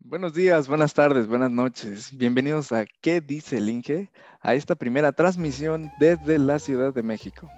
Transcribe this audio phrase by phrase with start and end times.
[0.00, 2.16] Buenos días, buenas tardes, buenas noches.
[2.16, 4.10] Bienvenidos a ¿Qué dice el Inge?
[4.40, 7.50] A esta primera transmisión desde la Ciudad de México.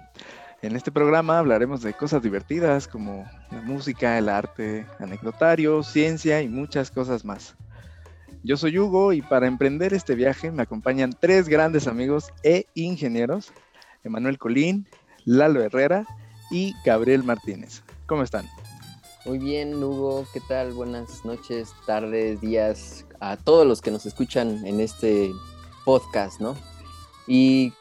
[0.61, 6.47] En este programa hablaremos de cosas divertidas como la música, el arte, anecdotario, ciencia y
[6.47, 7.55] muchas cosas más.
[8.41, 13.51] Yo soy Hugo y para emprender este viaje me acompañan tres grandes amigos e ingenieros,
[14.03, 14.87] Emanuel Colín,
[15.25, 16.05] Lalo Herrera
[16.51, 17.83] y Gabriel Martínez.
[18.05, 18.45] ¿Cómo están?
[19.25, 20.71] Muy bien, Hugo, ¿qué tal?
[20.73, 25.31] Buenas noches, tardes, días a todos los que nos escuchan en este
[25.83, 26.55] podcast, ¿no?
[27.25, 27.73] Y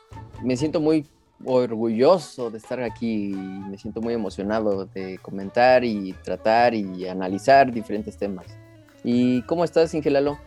[0.43, 1.07] me siento muy
[1.45, 7.71] orgulloso de estar aquí y me siento muy emocionado de comentar y tratar y analizar
[7.71, 8.47] diferentes temas.
[9.03, 10.39] ¿Y cómo estás, Ingelalo?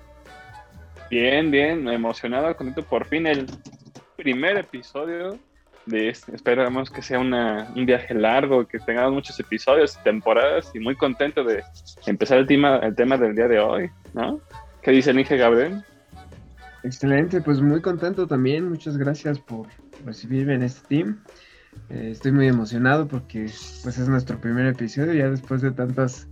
[1.11, 3.45] Bien, bien, emocionado, contento por fin el
[4.15, 5.37] primer episodio
[5.87, 6.35] este.
[6.35, 11.43] Esperamos que sea una, un viaje largo, que tengamos muchos episodios, temporadas y muy contento
[11.43, 11.63] de
[12.05, 14.39] empezar el tema, el tema del día de hoy, ¿no?
[14.81, 15.83] ¿Qué dice el Inge Gabriel?
[16.83, 18.69] Excelente, pues muy contento también.
[18.69, 19.67] Muchas gracias por
[20.05, 21.19] recibirme en este team.
[21.89, 23.49] Eh, estoy muy emocionado porque
[23.83, 26.27] pues es nuestro primer episodio ya después de tantos,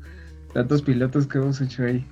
[0.53, 2.06] tantos pilotos que hemos hecho ahí,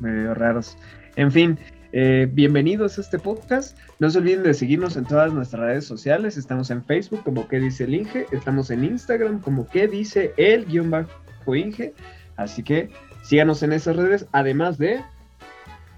[0.00, 0.76] medio raros.
[1.16, 1.58] En fin,
[1.96, 3.78] eh, bienvenidos a este podcast.
[4.00, 6.36] No se olviden de seguirnos en todas nuestras redes sociales.
[6.36, 8.26] Estamos en Facebook como que dice el Inge.
[8.32, 11.94] Estamos en Instagram como que dice el guion bajo Inge.
[12.34, 12.90] Así que
[13.22, 15.04] síganos en esas redes, además de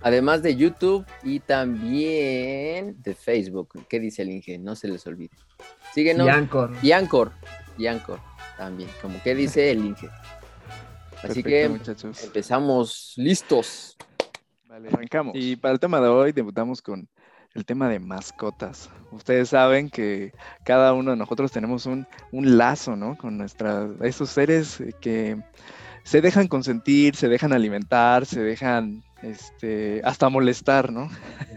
[0.02, 3.70] Además de YouTube y también de Facebook.
[3.88, 4.58] ¿Qué dice el Inge?
[4.58, 5.34] No se les olvide.
[5.94, 6.26] Síguenos.
[6.26, 6.72] Y Anchor.
[6.82, 7.32] Y Anchor.
[7.78, 8.20] Y Anchor
[8.58, 8.90] también.
[9.00, 10.08] Como que dice el Inge.
[10.08, 12.22] Así Perfecto, que muchachos.
[12.22, 13.96] empezamos listos.
[14.76, 15.34] Arrancamos.
[15.36, 17.08] Y para el tema de hoy debutamos con
[17.54, 18.90] el tema de mascotas.
[19.10, 20.32] Ustedes saben que
[20.64, 23.16] cada uno de nosotros tenemos un, un lazo, ¿no?
[23.16, 25.40] Con nuestras, esos seres que
[26.02, 31.04] se dejan consentir, se dejan alimentar, se dejan este, hasta molestar, ¿no?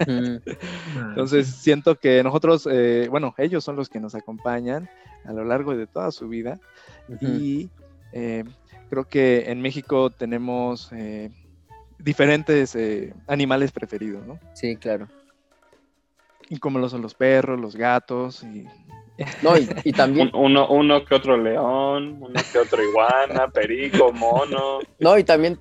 [0.07, 0.41] Ujú.
[1.09, 4.89] Entonces siento que nosotros, eh, bueno, ellos son los que nos acompañan
[5.25, 6.59] a lo largo de toda su vida
[7.19, 7.69] y
[8.13, 8.45] eh,
[8.89, 11.29] creo que en México tenemos eh,
[11.99, 14.39] diferentes eh, animales preferidos, ¿no?
[14.53, 15.07] Sí, claro.
[16.49, 18.65] Y como lo son los perros, los gatos y
[19.43, 24.11] No, y, y también, Un- uno, uno que otro león, uno que otro iguana, perico,
[24.13, 24.79] mono.
[24.97, 25.59] no, y también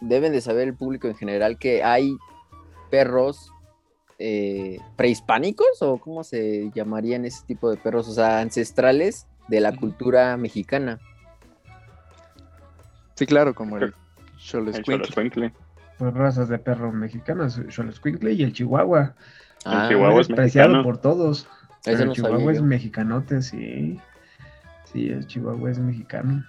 [0.00, 2.16] deben de saber el público en general que hay
[2.90, 3.52] perros
[4.18, 9.76] eh, prehispánicos o cómo se llamarían ese tipo de perros, o sea, ancestrales de la
[9.76, 10.98] cultura mexicana.
[13.14, 13.94] sí, claro, como el.
[14.38, 15.52] Xoloscuincle.
[15.98, 19.14] Pues, razas de perros mexicanos, Xoloscuincle y el Chihuahua.
[19.64, 20.82] Ah, Chihuahua Muy es mexicano.
[20.82, 21.46] por todos.
[21.84, 22.64] Pero el no Chihuahua es yo.
[22.64, 23.98] mexicanote, sí.
[24.92, 26.44] Sí, el Chihuahua es mexicano.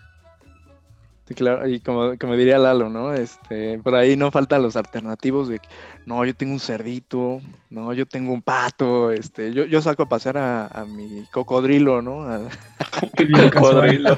[1.27, 3.13] Sí, claro, y como, como diría Lalo, ¿no?
[3.13, 5.67] Este, por ahí no faltan los alternativos de que,
[6.05, 10.07] no, yo tengo un cerdito, no, yo tengo un pato, este, yo, yo saco a
[10.09, 12.21] pasear a, a mi cocodrilo, ¿no?
[12.23, 12.47] A-
[13.53, 14.17] Cocodrilo.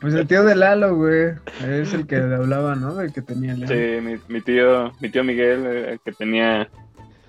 [0.00, 1.32] Pues el tío de Lalo, güey.
[1.66, 2.94] Es el que hablaba, ¿no?
[2.94, 3.68] Del que tenía león.
[3.68, 6.68] Sí, mi, mi tío, mi tío Miguel, eh, que tenía,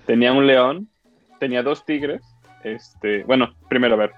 [0.06, 0.88] tenía un león,
[1.38, 2.22] tenía dos tigres.
[2.64, 4.12] Este, bueno, primero a ver,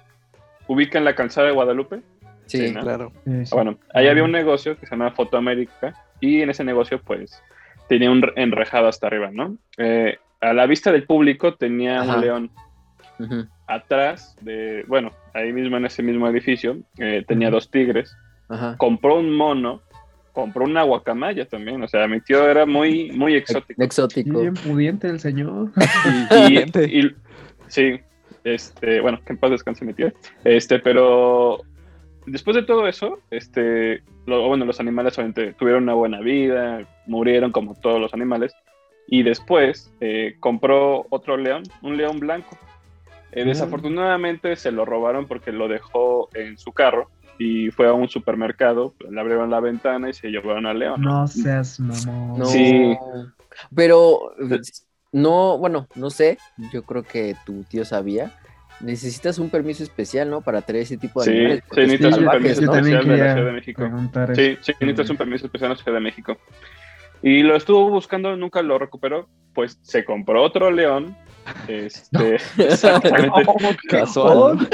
[0.67, 2.01] ubican la calzada de Guadalupe.
[2.47, 2.81] Sí, Sí, ¿no?
[2.81, 3.13] claro.
[3.25, 3.55] Sí, sí.
[3.55, 7.43] Bueno, ahí había un negocio que se llama Foto América y en ese negocio pues
[7.89, 9.57] tenía un re- enrejado hasta arriba, ¿no?
[9.79, 12.17] Eh, a la vista del público tenía Ajá.
[12.17, 12.51] un león
[13.67, 18.15] Atrás de, bueno, ahí mismo en ese mismo edificio eh, tenía dos tigres,
[18.77, 19.81] compró un mono,
[20.33, 23.75] compró una guacamaya también, o sea, mi tío era muy, muy exótico.
[23.81, 24.41] Sí, Exótico.
[24.41, 25.71] bien pudiente el señor.
[26.05, 27.15] Y, y-
[27.69, 28.01] sí,
[28.45, 30.13] este, bueno, que en paz descanse mi tío.
[30.45, 31.61] Este, pero
[32.27, 37.53] después de todo eso, este, lo- bueno, los animales obviamente tuvieron una buena vida, murieron
[37.53, 38.53] como todos los animales,
[39.07, 42.57] y después eh, compró otro león, un león blanco.
[43.33, 43.49] Eh, Mm.
[43.49, 48.95] desafortunadamente se lo robaron porque lo dejó en su carro y fue a un supermercado,
[49.11, 51.01] le abrieron la ventana y se llevaron al león.
[51.01, 52.39] No seas mamón.
[52.39, 52.45] No.
[52.47, 52.97] Sí.
[53.75, 54.33] Pero
[55.13, 56.39] no, bueno, no sé.
[56.73, 58.31] Yo creo que tu tío sabía.
[58.81, 60.41] Necesitas un permiso especial, ¿no?
[60.41, 61.65] Para traer ese tipo de Sí, animales.
[61.71, 63.89] sí, necesitas un permiso especial de la Ciudad de México.
[64.35, 66.37] Sí, sí, necesitas un permiso especial en la Ciudad de México.
[67.23, 69.29] Y lo estuvo buscando, nunca lo recuperó.
[69.55, 71.17] Pues se compró otro león.
[71.69, 73.45] Este, exactamente.
[73.89, 74.69] Casual.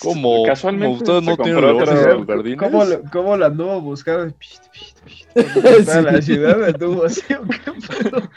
[0.00, 2.58] Como, Casualmente como ustedes no tienen otro- en sus jardines.
[2.58, 4.34] ¿Cómo, lo- ¿Cómo la anduvo buscando?
[5.34, 7.58] Toda la ciudad anduvo así, ¿o qué
[8.02, 8.30] pedo?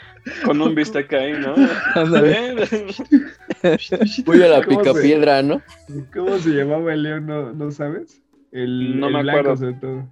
[0.44, 1.54] con un bistec ahí, ¿no?
[1.94, 2.66] Ándale.
[4.24, 5.62] Voy a la ¿Cómo se- picapiedra, ¿no?
[6.14, 7.26] ¿Cómo se llamaba el león?
[7.26, 8.22] ¿No, no sabes?
[8.50, 9.56] El, No el me acuerdo.
[9.56, 10.08] sobre todo.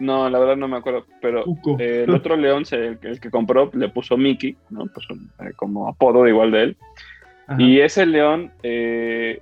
[0.00, 1.76] No, la verdad no me acuerdo, pero Cuco.
[1.78, 4.86] eh, el otro león, se- el, que- el que compró, le puso Mickey, ¿no?
[4.92, 6.76] Pues un- eh, como apodo igual de él.
[7.46, 7.60] Ajá.
[7.62, 9.40] Y ese león, eh,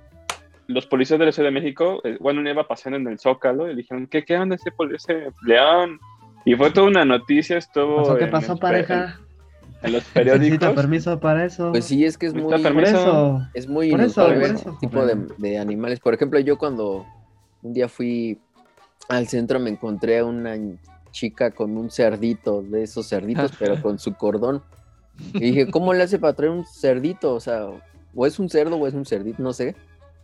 [0.67, 3.69] los policías de la Ciudad de México, eh, bueno, él iba pasando en el Zócalo
[3.69, 5.99] y dijeron, ¿qué, qué onda ese, ese león?
[6.45, 8.17] Y fue toda una noticia, estuvo ¿Pasó?
[8.17, 9.19] ¿Qué en pasó, el- pareja?
[9.81, 10.73] En, los ¿Necesita periódicos.
[10.73, 11.71] permiso para eso?
[11.71, 12.97] Pues sí, es que es muy, Necesita Por permiso.
[13.01, 13.47] eso.
[13.53, 15.99] es muy Por eso, por eso, tipo de, de animales.
[15.99, 17.05] Por ejemplo, yo cuando
[17.63, 18.37] un día fui
[19.09, 20.57] al centro me encontré a una
[21.11, 24.61] chica con un cerdito, de esos cerditos, pero con su cordón.
[25.33, 27.35] Y dije, ¿cómo le hace para traer un cerdito?
[27.35, 27.67] O sea,
[28.15, 29.75] o es un cerdo o es un cerdito, no sé,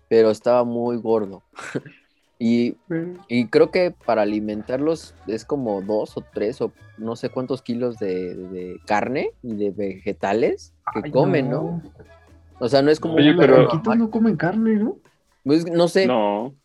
[0.07, 1.43] pero estaba muy gordo.
[2.39, 2.75] y,
[3.27, 7.97] y creo que para alimentarlos es como dos o tres o no sé cuántos kilos
[7.99, 11.81] de, de carne y de vegetales que Ay, comen, ¿no?
[12.59, 14.97] O sea, no es como Oye, pero- no comen carne, ¿no?
[15.43, 16.55] Pues, no sé, No, ¿Qué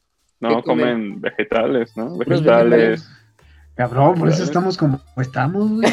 [0.41, 0.63] no, comen?
[0.63, 2.11] comen vegetales, ¿no?
[2.15, 3.09] Puros Vegetales.
[3.77, 5.89] Cabrón, por eso estamos como estamos, güey.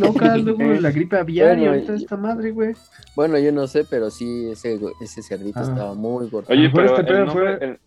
[0.00, 2.74] locas, luego la gripe aviar y Bueno, ahorita y- esta madre, güey.
[3.14, 5.62] bueno, yo no sé, pero sí, ese, ese cerdito Ah.
[5.62, 6.48] estaba muy gordo.
[6.52, 7.78] Oye, pero este el, nombre, fue- el-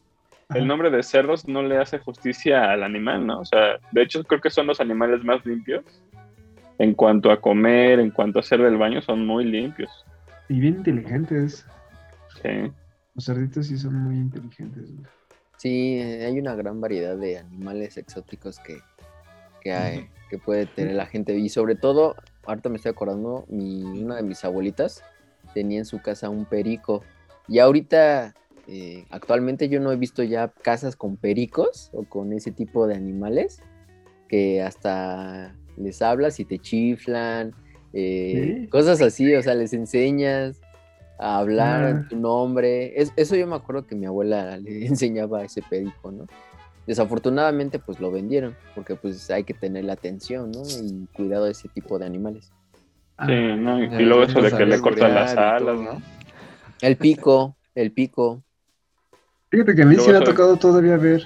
[0.55, 3.41] el nombre de cerdos no le hace justicia al animal, ¿no?
[3.41, 5.83] O sea, de hecho creo que son los animales más limpios.
[6.79, 9.89] En cuanto a comer, en cuanto a hacer del baño, son muy limpios.
[10.47, 11.65] Y bien inteligentes.
[12.41, 12.71] Sí.
[13.15, 15.05] Los cerditos sí son muy inteligentes, güey.
[15.57, 18.77] Sí, hay una gran variedad de animales exóticos que,
[19.61, 21.35] que, hay- que puede tener la gente.
[21.37, 22.15] Y sobre todo,
[22.45, 25.03] ahorita me estoy acordando, mi, una de mis abuelitas
[25.53, 27.03] tenía en su casa un perico.
[27.47, 28.35] Y ahorita,
[28.67, 32.95] eh, actualmente yo no he visto ya casas con pericos o con ese tipo de
[32.95, 33.61] animales
[34.27, 37.53] que hasta les hablas y te chiflan,
[37.93, 38.67] eh, ¿Sí?
[38.67, 40.59] cosas así, o sea, les enseñas
[41.19, 41.89] a hablar Ah.
[41.89, 42.99] en tu nombre.
[42.99, 46.25] Es- eso yo me acuerdo que mi abuela le enseñaba a ese perico, ¿no?
[46.85, 50.61] Desafortunadamente, pues lo vendieron, porque pues hay que tener atención, ¿no?
[50.63, 52.53] Y cuidado de ese tipo de animales.
[53.25, 53.83] Sí, ¿no?
[53.83, 56.01] Y, luego eso de que le cortan las alas, ¿no?
[56.81, 58.43] El pico, el pico.
[59.49, 61.23] Fíjate que a mí sí me ha tocado todavía ver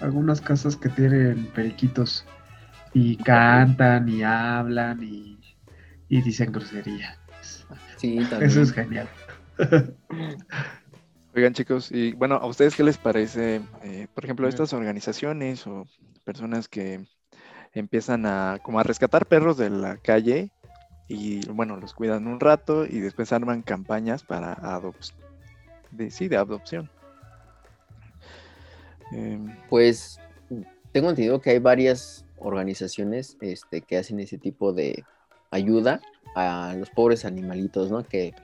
[0.00, 2.24] algunas casas que tienen periquitos
[2.92, 5.38] y cantan y hablan y,
[6.08, 7.18] y dicen grosería.
[7.96, 8.50] Sí, también.
[8.50, 9.08] Eso es genial.
[11.34, 15.84] Oigan chicos, y bueno, ¿a ustedes qué les parece, eh, por ejemplo, estas organizaciones o
[16.24, 17.04] personas que
[17.72, 20.52] empiezan a como a rescatar perros de la calle
[21.08, 25.18] y bueno, los cuidan un rato y después arman campañas para adopción,
[25.90, 26.88] de, sí, de adopción.
[29.12, 30.20] Em, Pues
[30.92, 35.04] tengo entendido que hay varias organizaciones este, que hacen ese tipo de
[35.50, 36.00] ayuda
[36.36, 38.04] a los pobres animalitos, ¿no?
[38.04, 38.34] Que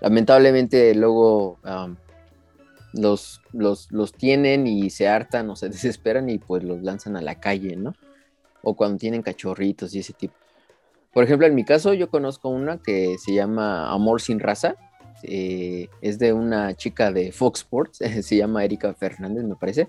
[0.00, 1.58] lamentablemente luego
[2.92, 7.22] los, los, los tienen y se hartan o se desesperan y pues los lanzan a
[7.22, 7.94] la calle, ¿no?
[8.62, 10.34] O cuando tienen cachorritos y ese tipo.
[11.12, 14.76] Por ejemplo, en mi caso yo conozco una que se llama Amor sin raza.
[15.22, 19.88] eh, es de una chica de Fox Sports, se llama Erika Fernández, me parece.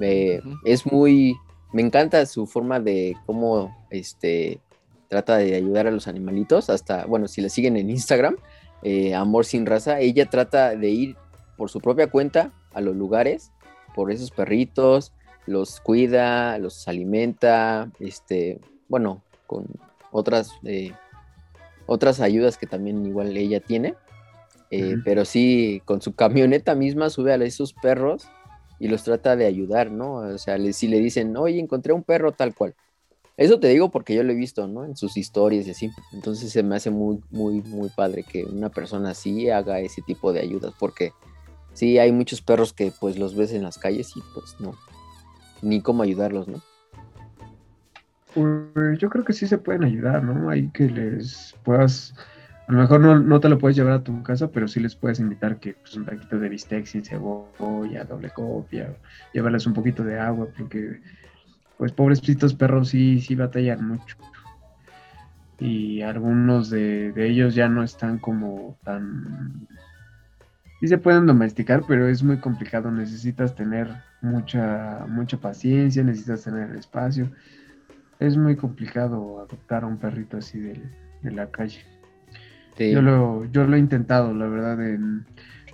[0.00, 0.40] Eh.
[0.64, 1.36] Es muy,
[1.72, 4.60] me encanta su forma de cómo este,
[5.08, 6.70] trata de ayudar a los animalitos.
[6.70, 8.36] Hasta, bueno, si la siguen en Instagram,
[8.82, 11.16] eh, Amor sin raza, ella trata de ir
[11.56, 13.50] por su propia cuenta a los lugares,
[13.94, 15.12] por esos perritos,
[15.46, 19.66] los cuida, los alimenta, este, bueno, con
[20.12, 20.92] otras, eh,
[21.86, 23.94] otras ayudas que también igual ella tiene.
[24.70, 24.96] Eh.
[25.04, 28.28] Pero sí, con su camioneta misma sube a esos perros
[28.78, 30.16] y los trata de ayudar, ¿no?
[30.16, 32.74] O sea, le- si le dicen, oye, encontré un perro tal cual.
[33.38, 34.84] Eso te digo porque yo lo he visto, ¿no?
[34.84, 35.92] En sus historias y así.
[36.12, 40.32] Entonces se me hace muy, muy, muy padre que una persona así haga ese tipo
[40.32, 41.12] de ayudas, porque
[41.72, 44.74] sí hay muchos perros que pues los ves en las calles y pues no,
[45.62, 46.60] ni cómo ayudarlos, ¿no?
[48.34, 50.50] Pues yo creo que sí se pueden ayudar, ¿no?
[50.50, 52.14] Hay que les puedas,
[52.66, 54.96] a lo mejor no, no te lo puedes llevar a tu casa, pero sí les
[54.96, 58.96] puedes invitar que pues, un taquito de bistec sin cebolla, doble copia,
[59.32, 61.00] llevarles un poquito de agua, porque
[61.78, 64.16] pues pobrecitos perros sí, sí batallan mucho.
[65.60, 69.66] Y algunos de, de ellos ya no están como tan...
[70.80, 72.90] Sí se pueden domesticar, pero es muy complicado.
[72.90, 73.88] Necesitas tener
[74.20, 77.30] mucha, mucha paciencia, necesitas tener espacio.
[78.20, 80.80] es muy complicado adoptar a un perrito así de,
[81.22, 81.80] la calle.
[82.78, 84.78] Yo, lo, yo lo he intentado, la verdad.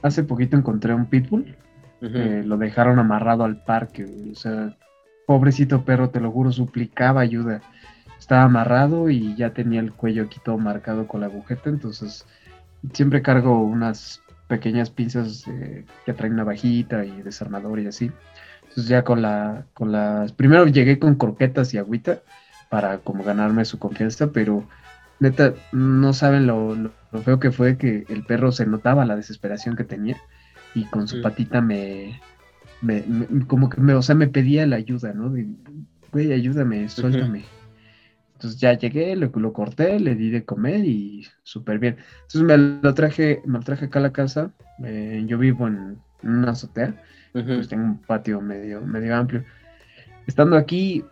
[0.03, 1.55] hace poquito encontré un pitbull.
[2.01, 4.07] lo dejaron amarrado al parque.
[4.33, 4.75] O sea,
[5.27, 7.61] pobrecito perro, te lo juro, suplicaba ayuda.
[8.19, 11.69] Estaba amarrado y ya tenía el cuello aquí todo marcado con la agujeta.
[11.69, 12.27] Entonces,
[12.93, 15.45] siempre cargo unas pequeñas pinzas
[16.05, 18.11] que traen navajita y desarmador y así.
[18.63, 22.23] Entonces ya con la, con las, primero llegué con croquetas y agüita
[22.71, 24.67] para como ganarme su confianza, pero
[25.21, 29.77] neta, no saben lo, lo, feo que fue que el perro se notaba la desesperación
[29.77, 30.17] que tenía
[30.75, 32.21] y con su patita me,
[32.85, 33.05] me,
[33.47, 35.31] como que me, o sea, me pedía la ayuda, ¿no?
[35.31, 35.47] De,
[36.13, 37.45] güey, ayúdame, suéltame.
[38.35, 41.97] Entonces ya llegué, lo, lo, corté, le di de comer y súper bien.
[42.23, 44.53] Entonces me lo traje, me lo traje acá a la casa.
[44.85, 46.95] Eh, yo vivo en, una azotea,
[47.33, 49.45] pues tengo un patio medio, medio amplio.
[50.27, 51.05] Estando aquí,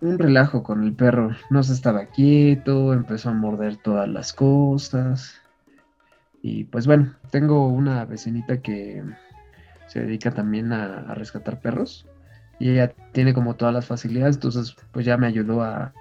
[0.00, 1.30] un relajo con el perro.
[1.50, 5.40] No se estaba quieto, empezó a morder todas las cosas.
[6.42, 9.02] Y pues bueno, tengo una vecinita que
[9.86, 12.06] se dedica también a, rescatar perros.
[12.58, 15.92] Y ella tiene como todas las facilidades, entonces pues ya me ayudó a,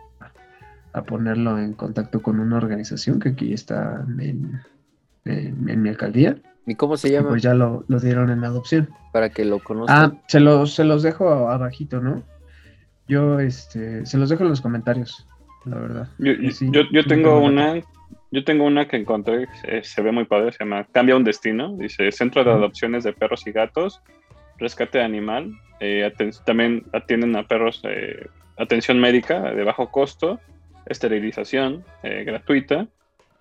[0.94, 4.62] a ponerlo en contacto con una organización que aquí está en,
[5.26, 6.38] en, mi alcaldía.
[6.66, 7.30] ¿Y cómo se llama?
[7.30, 8.90] pues ya lo, lo, dieron en adopción.
[9.12, 10.14] Para que lo conozcan.
[10.14, 12.24] Ah, se los, se los dejo abajito, ¿no?
[13.08, 15.28] Yo este, se los dejo en los comentarios,
[15.66, 16.08] la verdad.
[16.18, 16.32] Yo,
[16.92, 17.76] yo, tengo una,
[18.32, 19.48] yo tengo una que encontré,
[19.82, 23.46] se ve muy padre, se llama Cambia un destino, dice Centro de Adopciones de Perros
[23.48, 24.02] y Gatos,
[24.58, 26.12] Rescate Animal, eh,
[26.46, 28.28] también atienden a perros, eh,
[28.58, 30.40] atención médica de bajo costo,
[30.86, 32.88] esterilización eh, gratuita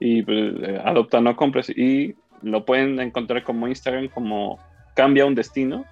[0.00, 4.58] y pues, adopta no compres y lo pueden encontrar como Instagram como
[4.94, 5.84] Cambia un Destino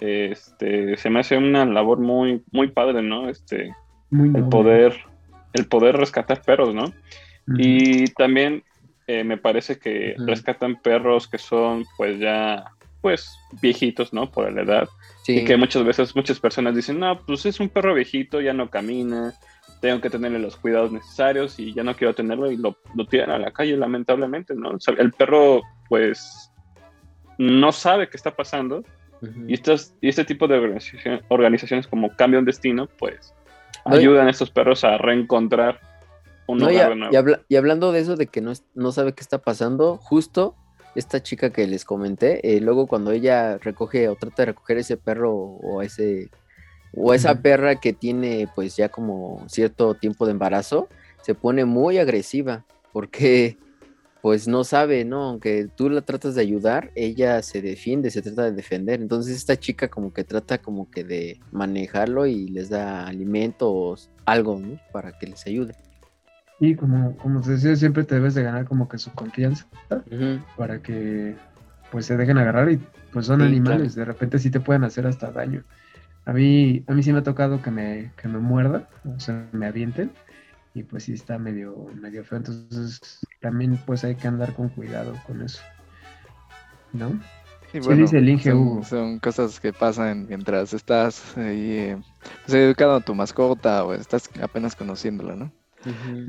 [0.00, 3.28] este, se me hace una labor muy, muy padre, ¿no?
[3.28, 3.74] Este,
[4.10, 4.94] el poder,
[5.52, 6.92] el poder rescatar perros, ¿no?
[7.46, 8.64] Y también
[9.06, 12.64] eh, me parece que rescatan perros que son, pues ya,
[13.00, 13.28] pues
[13.60, 14.30] viejitos, ¿no?
[14.30, 14.88] Por la edad.
[15.26, 18.70] Y que muchas veces muchas personas dicen, no, pues es un perro viejito, ya no
[18.70, 19.34] camina,
[19.80, 23.30] tengo que tenerle los cuidados necesarios y ya no quiero tenerlo y lo, lo tiran
[23.30, 24.76] a la calle, lamentablemente, ¿no?
[24.98, 26.50] el perro, pues,
[27.38, 28.84] no sabe qué está pasando
[29.46, 30.80] y, estos, y este tipo de
[31.28, 33.34] organizaciones como Cambio un Destino, pues
[33.84, 35.80] ayudan a estos perros a reencontrar
[36.46, 36.96] un lugar
[37.48, 40.54] y, hablando de eso, de que no, no sabe qué está pasando, justo
[40.94, 44.96] esta chica que les comenté, eh, luego cuando ella recoge o trata de recoger ese
[44.96, 46.30] perro o ese
[46.96, 50.88] o esa perra que tiene pues ya como cierto tiempo de embarazo,
[51.22, 53.58] se pone muy agresiva porque
[54.22, 55.24] pues no sabe, ¿no?
[55.24, 59.02] Aunque tú la tratas de ayudar, ella se defiende, se trata de defender.
[59.02, 64.58] Entonces esta chica como que trata como que de manejarlo y les da alimentos, algo,
[64.58, 64.80] ¿no?
[64.92, 65.74] Para que les ayude.
[66.60, 69.66] Y como, como te decía, siempre te debes de ganar como que su confianza
[70.56, 71.36] para que
[71.90, 72.80] pues se dejen agarrar y
[73.12, 75.62] pues son animales, de repente sí te pueden hacer hasta daño.
[76.26, 79.46] A mí, a mí sí me ha tocado que me, que me muerda, o sea,
[79.52, 80.10] me avienten
[80.74, 82.38] y pues sí está medio, medio feo.
[82.38, 85.62] Entonces también pues hay que andar con cuidado con eso.
[86.92, 87.20] ¿No?
[87.72, 92.02] Sí, dice el Inge son, son, cosas que pasan mientras estás ahí eh,
[92.44, 95.52] pues, educando a tu mascota o estás apenas conociéndola, ¿no?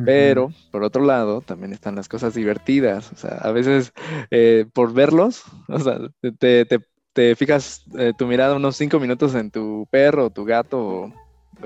[0.06, 3.12] Pero, por otro lado, también están las cosas divertidas.
[3.12, 3.94] O sea, a veces
[4.32, 6.00] eh, por verlos, o sea,
[6.40, 6.80] te, te,
[7.14, 11.14] te fijas eh, tu mirada unos cinco minutos en tu perro, tu gato o,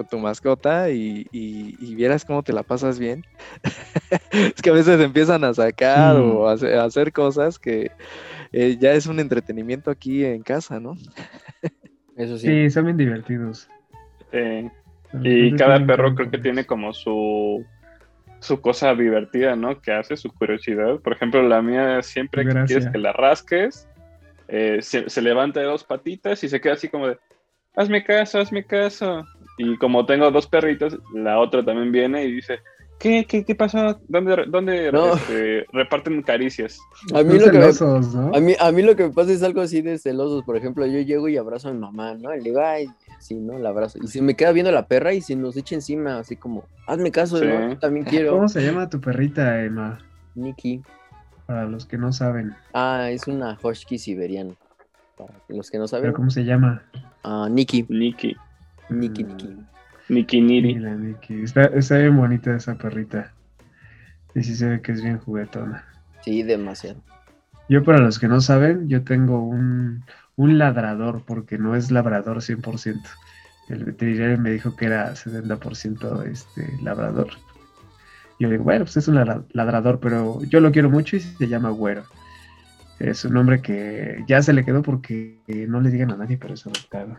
[0.09, 1.25] tu mascota y,
[1.95, 3.23] vieras cómo te la pasas bien.
[4.31, 7.91] es que a veces empiezan a sacar o a, hacer cosas que
[8.51, 10.95] eh, ya es un entretenimiento aquí en casa, ¿no?
[12.15, 12.47] Eso sí.
[12.47, 13.67] Sí, son bien divertidos.
[15.23, 17.65] Y cada perro creo que tiene como su
[18.39, 19.81] su cosa divertida, ¿no?
[19.81, 20.99] Que hace su curiosidad.
[20.99, 23.87] Por ejemplo, la mía siempre que quieres que la rasques,
[24.47, 27.17] eh, se, se, levanta de dos patitas y se queda así como de,
[27.75, 29.25] hazme caso, hazme caso.
[29.57, 32.59] Y como tengo dos perritos, la otra también viene y dice,
[32.99, 33.99] ¿qué, qué, qué pasó?
[34.07, 36.79] ¿Dónde, dónde este, reparten caricias?
[37.13, 39.61] A mí, lo que me, a, mí, a mí lo que me pasa es algo
[39.61, 40.43] así de celosos.
[40.43, 42.33] Por ejemplo, yo llego y abrazo a mi mamá, ¿no?
[42.35, 42.87] Y le digo, ay,
[43.19, 43.59] sí, ¿no?
[43.59, 43.99] La abrazo.
[44.01, 47.11] Y se me queda viendo la perra y se nos echa encima, así como, hazme
[47.11, 47.77] caso, ¿no?
[47.77, 48.31] también quiero.
[48.31, 49.99] ¿Cómo se llama tu perrita, Emma?
[50.35, 50.81] Nikki.
[51.45, 52.55] Para los que no saben.
[52.73, 54.53] Ah, es una husky siberiana.
[55.17, 56.03] Para los que no saben.
[56.03, 56.83] ¿Pero cómo se llama?
[57.23, 57.85] Ah, Nikki.
[57.89, 58.35] Nikki.
[58.89, 59.57] Niki Niki.
[60.09, 60.77] Niki Niri.
[61.43, 63.31] Está, está, bien bonita esa perrita.
[64.33, 65.85] Y sí se ve que es bien juguetona.
[66.21, 67.01] Sí, demasiado.
[67.67, 70.03] Yo, para los que no saben, yo tengo un,
[70.39, 73.01] un ladrador, porque no es labrador 100%.
[73.67, 77.31] el veterinario me dijo que era 70% este, labrador.
[78.39, 79.15] Yo digo, bueno, pues es un
[79.51, 82.05] ladrador, pero yo lo quiero mucho y se llama Güero.
[82.99, 86.53] Es un nombre que ya se le quedó porque no le digan a nadie, pero
[86.53, 87.17] es adoptado.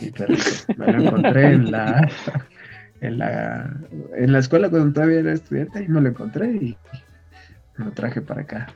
[0.00, 0.42] Mi perrito.
[0.78, 2.08] Me lo encontré en la,
[3.02, 3.70] en la,
[4.14, 6.78] en la escuela cuando todavía era estudiante y me lo encontré y
[7.76, 8.66] me lo traje para acá.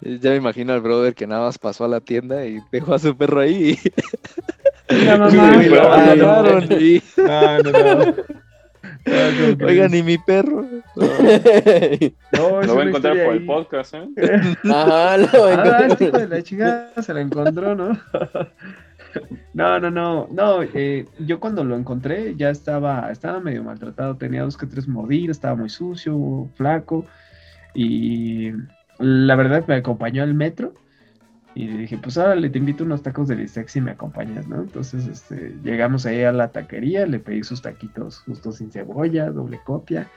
[0.00, 2.98] Ya me imagino al brother que nada más pasó a la tienda y dejó a
[2.98, 3.78] su perro ahí.
[4.88, 5.52] La mamá,
[6.16, 7.00] lo y...
[7.16, 8.14] no, no, no.
[9.64, 10.66] Oiga, ni mi perro.
[10.96, 14.08] No, lo voy a encontrar por el podcast, ¿eh?
[14.64, 16.28] Ajá, lo voy a ah, encontrar.
[16.28, 17.98] de la chica se la encontró, ¿no?
[19.54, 20.62] No, no, no, no.
[20.62, 25.36] Eh, yo cuando lo encontré ya estaba, estaba medio maltratado, tenía dos que tres mordidas,
[25.36, 27.06] estaba muy sucio, flaco
[27.74, 28.50] y
[29.00, 30.74] la verdad me acompañó al metro
[31.54, 34.60] y dije, pues ahora le te invito unos tacos de bistec y me acompañas, ¿no?
[34.60, 39.60] Entonces, este, llegamos ahí a la taquería, le pedí sus taquitos justo sin cebolla, doble
[39.64, 40.08] copia,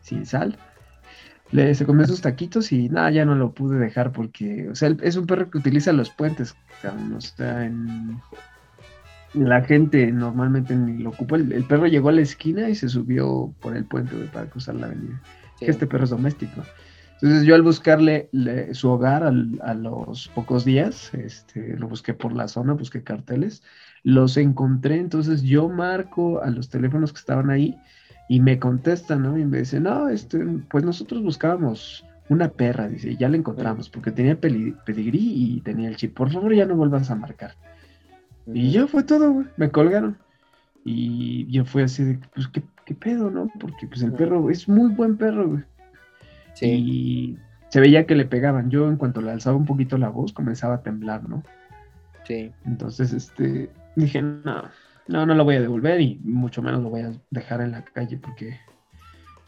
[0.00, 0.58] sin sal.
[1.50, 4.94] Le, se comió sus taquitos y nada, ya no lo pude dejar porque, o sea,
[5.02, 6.54] es un perro que utiliza los puentes,
[7.16, 8.20] o sea, en,
[9.34, 11.36] la gente normalmente ni lo ocupa.
[11.36, 14.86] El, perro llegó a la esquina y se subió por el puente para cruzar la
[14.86, 15.20] avenida.
[15.58, 16.62] Que este perro es doméstico.
[17.22, 18.28] Entonces yo al buscarle
[18.72, 23.62] su hogar a los pocos días, este, lo busqué por la zona, busqué carteles,
[24.02, 27.78] los encontré, entonces yo marco a los teléfonos que estaban ahí
[28.28, 29.38] y me contestan, ¿no?
[29.38, 33.88] Y me dicen, no, este, pues nosotros buscábamos una perra, dice, y ya la encontramos,
[33.88, 37.54] porque tenía pedigrí y tenía el chip, por favor ya no vuelvas a marcar.
[38.52, 40.18] Y ya fue todo, güey, me colgaron.
[40.84, 43.48] Y yo fui así de, pues, ¿qué, qué pedo, no?
[43.60, 45.62] Porque pues el perro es muy buen perro, güey.
[46.66, 47.38] Y
[47.68, 48.70] se veía que le pegaban.
[48.70, 51.42] Yo en cuanto le alzaba un poquito la voz comenzaba a temblar, ¿no?
[52.24, 52.52] Sí.
[52.64, 54.64] Entonces, este, dije, no,
[55.08, 57.84] no, no lo voy a devolver y mucho menos lo voy a dejar en la
[57.84, 58.60] calle porque,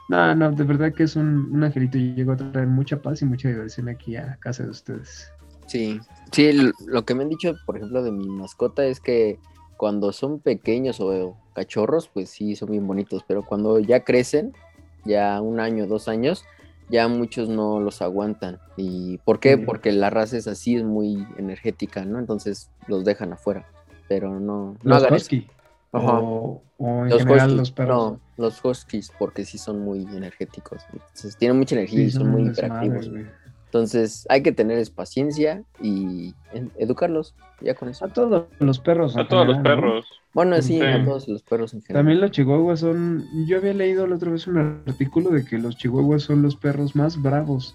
[0.08, 3.22] no, no, de verdad que es un, un angelito y llegó a traer mucha paz
[3.22, 5.30] y mucha diversión aquí a casa de ustedes.
[5.66, 6.00] Sí,
[6.32, 6.50] sí,
[6.86, 9.38] lo que me han dicho, por ejemplo, de mi mascota es que
[9.76, 14.52] cuando son pequeños o cachorros, pues sí, son bien bonitos, pero cuando ya crecen,
[15.04, 16.44] ya un año, dos años,
[16.88, 18.58] ya muchos no los aguantan.
[18.76, 19.58] ¿Y por qué?
[19.58, 22.18] Porque la raza es así, es muy energética, ¿no?
[22.18, 23.66] Entonces los dejan afuera.
[24.08, 25.48] Pero no, no los husky.
[25.92, 27.96] O, en los general los perros.
[27.96, 30.82] No, los huskies, porque sí son muy energéticos.
[30.92, 33.10] Entonces tienen mucha energía y son, muy interactivos.
[33.74, 36.32] Entonces hay que tener paciencia y
[36.76, 38.04] educarlos, ya con eso.
[38.04, 39.16] A todos los perros.
[39.16, 40.06] A todos los perros.
[40.32, 42.02] Bueno, sí, a todos los perros en general.
[42.04, 45.76] También los chihuahuas son, yo había leído la otra vez un artículo de que los
[45.76, 47.74] chihuahuas son los perros más bravos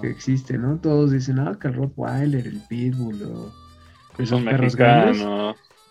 [0.00, 0.78] que existen, ¿no?
[0.78, 3.52] Todos dicen, ah, que el Rottweiler, el Pitbull, o
[4.16, 5.26] que son perros grandes.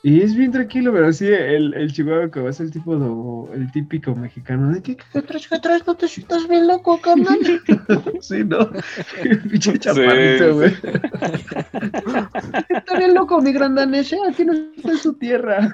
[0.04, 3.48] Y es bien tranquilo, pero sí, el, el chihuahua que va a ser el tipo
[3.54, 5.86] el típico mexicano de que ¿qué traes, qué traes?
[5.86, 7.38] No te sientas bien loco, carnal.
[8.22, 8.68] sí, ¿no?
[9.52, 10.74] Pinche chaparrito, güey.
[12.70, 14.18] Está bien loco, mi gran danés, ¿eh?
[14.28, 15.72] aquí no está en su tierra.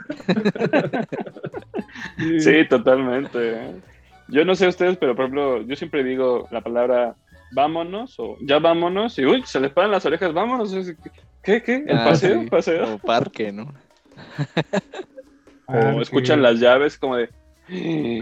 [2.39, 3.81] sí, totalmente.
[4.27, 7.15] Yo no sé ustedes, pero por ejemplo, yo siempre digo la palabra
[7.51, 10.75] vámonos o ya vámonos y uy, se les paran las orejas, vámonos.
[11.41, 11.63] ¿Qué?
[11.63, 11.85] ¿Qué?
[11.87, 12.45] ¿El ah, paseo?
[12.49, 12.95] ¿Paseo?
[12.95, 13.73] O parque, ¿no?
[15.67, 17.29] o escuchan las llaves como de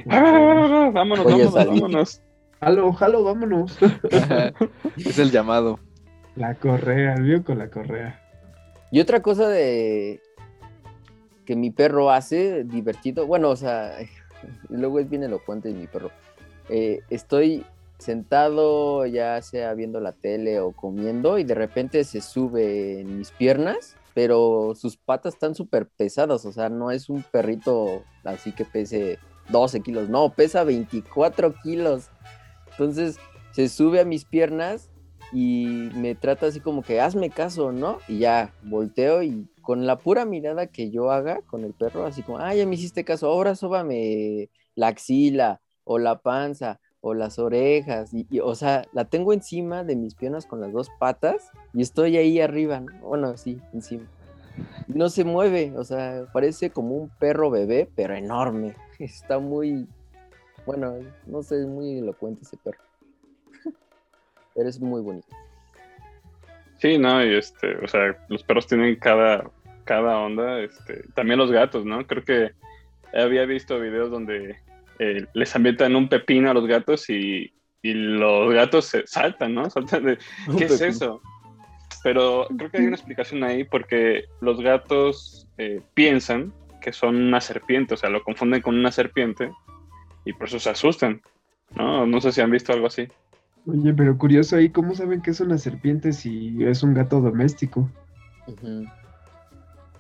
[0.10, 2.22] ah, vámonos, vámonos, vámonos.
[2.60, 3.78] Jalo, jalo, vámonos.
[4.98, 5.80] es el llamado.
[6.36, 8.22] La correa, el con la correa.
[8.92, 10.22] Y otra cosa de
[11.46, 13.98] que mi perro hace divertido, bueno, o sea,
[14.70, 16.12] luego es bien elocuente mi perro.
[16.70, 17.64] Eh, estoy
[18.00, 23.32] sentado, ya sea viendo la tele o comiendo, y de repente se sube en mis
[23.32, 28.64] piernas pero sus patas están súper pesadas, o sea, no es un perrito así que
[28.64, 32.10] pese 12 kilos, no, pesa 24 kilos.
[32.72, 33.18] Entonces
[33.52, 34.90] se sube a mis piernas
[35.34, 38.00] y me trata así como que hazme caso, ¿no?
[38.08, 42.24] Y ya volteo y con la pura mirada que yo haga con el perro, así
[42.24, 47.38] como, ah, ya me hiciste caso, ahora sóbame la axila o la panza o las
[47.38, 51.84] orejas, y, o sea, la tengo encima de mis piernas con las dos patas y
[51.84, 54.06] estoy ahí arriba, bueno, sí, encima.
[54.88, 58.76] No se mueve, o sea, parece como un perro bebé, pero enorme.
[59.00, 59.86] Está muy,
[60.66, 60.96] bueno,
[61.28, 62.82] no sé, es muy elocuente ese perro.
[64.56, 65.28] pero es muy bonito.
[66.80, 69.48] Sí, no, y este, o sea, los perros tienen cada,
[69.84, 72.08] cada onda, este, también los gatos, ¿no?
[72.08, 72.52] Creo que
[73.14, 74.65] había visto videos donde
[75.00, 77.52] eh, les ambientan un pepino a los gatos y,
[77.88, 79.70] los gatos se saltan, ¿no?
[79.70, 80.18] Saltan de,
[80.58, 81.22] ¿qué es eso?
[82.06, 87.42] pero creo que hay una explicación ahí porque los gatos eh, piensan que son una
[87.42, 89.52] serpiente, o sea, lo confunden con una serpiente
[90.24, 91.22] y por eso se asustan.
[91.76, 93.08] No, no sé si han visto algo así.
[93.66, 97.90] Oye, pero curioso ahí, ¿cómo saben que es una serpiente si es un gato doméstico?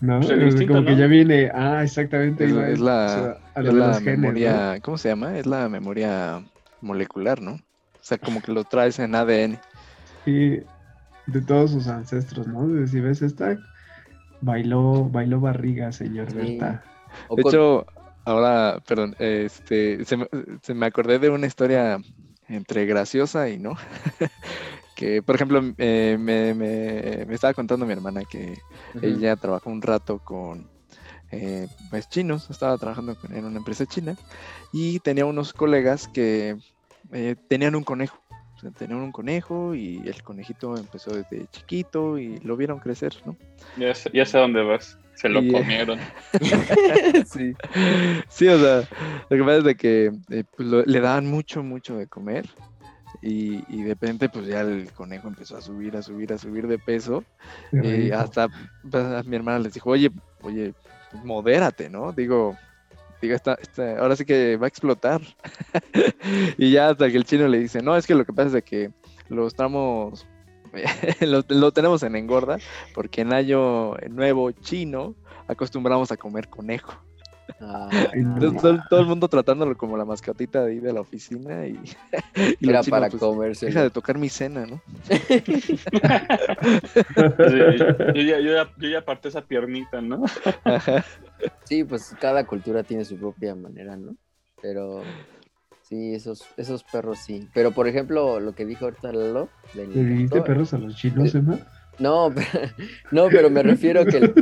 [0.02, 0.20] ¿No?
[0.20, 2.46] Pues como que ya viene, ah, exactamente.
[2.46, 3.40] Es, la,
[4.04, 5.38] memoria, ¿cómo se llama?
[5.38, 6.44] Es la memoria
[6.82, 7.54] molecular, ¿no?
[7.54, 9.60] O sea, como que lo traes en ADN.
[10.26, 10.60] Sí,
[11.28, 12.86] de todos sus ancestros, ¿no?
[12.88, 13.58] Si ves esta,
[14.42, 16.84] bailó, bailó barriga, señor Berta.
[17.36, 17.86] De hecho,
[18.26, 22.00] ahora, perdón, este, se me acordé de una historia
[22.48, 23.76] entre graciosa y no.
[24.96, 28.58] que, por ejemplo, eh, me, me, estaba contando mi hermana que
[29.02, 30.68] ella trabajó un rato con
[31.32, 34.16] eh, pues, chinos, estaba trabajando en una empresa china
[34.72, 36.56] y tenía unos colegas que
[37.12, 38.18] eh, tenían un conejo.
[38.78, 43.36] tenían un conejo y el conejito empezó desde chiquito y lo vieron crecer, ¿no?
[43.78, 44.98] Ya sé, ya sé dónde vas.
[45.16, 45.98] Se lo comieron.
[47.32, 47.54] sí.
[48.28, 48.88] sí, o sea,
[49.30, 50.12] lo que pasa es de que
[50.58, 52.46] pues, le daban mucho, mucho de comer
[53.28, 56.78] y, de repente pues ya el conejo empezó a subir, a subir, a subir de
[56.78, 57.24] peso.
[57.72, 58.48] y hasta
[58.90, 60.12] pues, mi hermana les dijo, oye,
[60.44, 60.74] oye,
[61.24, 62.12] modérate, ¿no?
[62.12, 62.56] Digo,
[63.22, 63.58] digo, esta,
[64.00, 65.22] ahora sí que va a explotar.
[66.58, 68.64] y ya hasta que el chino le dice, no, es que lo que pasa es
[68.64, 68.92] que
[69.30, 70.28] lo estamos,
[71.22, 72.60] lo, lo, tenemos en engorda,
[72.94, 75.16] porque en año nuevo chino
[75.48, 76.94] acostumbramos a comer conejo
[78.90, 81.80] todo, el mundo tratándolo como la mascotita de ahí de la oficina y,
[82.62, 83.68] era para pues, comerse.
[83.68, 84.82] Deja de tocar mi cena, ¿no?
[88.14, 90.24] yo, ya, yo, ya, aparté esa piernita, ¿no?
[91.66, 94.16] sí, pues cada cultura tiene su propia manera, ¿no?
[94.62, 95.04] Pero
[95.84, 97.48] sí, esos, esos perros sí.
[97.54, 99.50] Pero por ejemplo, lo que dijo ahorita Lalo.
[99.74, 101.60] ¿Le dijiste perros a los chinos, eh, Emma?
[102.00, 102.30] No,
[103.12, 104.34] no, pero me refiero que el,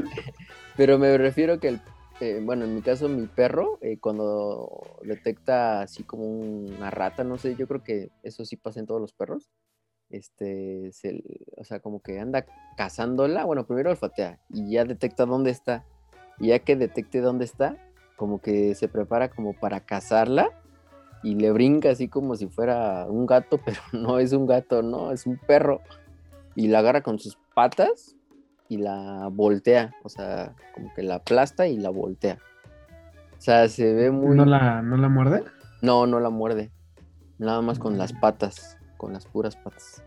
[0.75, 1.79] pero me refiero que el
[2.19, 7.37] eh, bueno, en mi caso, mi perro, eh, cuando detecta así como una rata, no
[7.37, 9.49] sé, yo creo que eso sí pasa en todos los perros.
[10.09, 10.91] Este,
[11.57, 12.45] o sea, como que anda
[12.77, 13.45] cazándola.
[13.45, 15.85] Bueno, primero olfatea y ya detecta dónde está.
[16.39, 17.77] Y ya que detecte dónde está,
[18.15, 20.49] como que se prepara como para cazarla
[21.23, 25.11] y le brinca así como si fuera un gato, pero no es un gato, no,
[25.11, 25.81] es un perro.
[26.55, 28.15] Y la agarra con sus patas
[28.69, 32.39] y la voltea, o sea, como que la aplasta y la voltea.
[33.37, 34.35] O sea, se ve muy...
[34.35, 35.43] ¿No la, ¿no la muerde?
[35.81, 36.71] No, no la muerde.
[37.37, 40.03] Nada más con las patas, con las puras patas.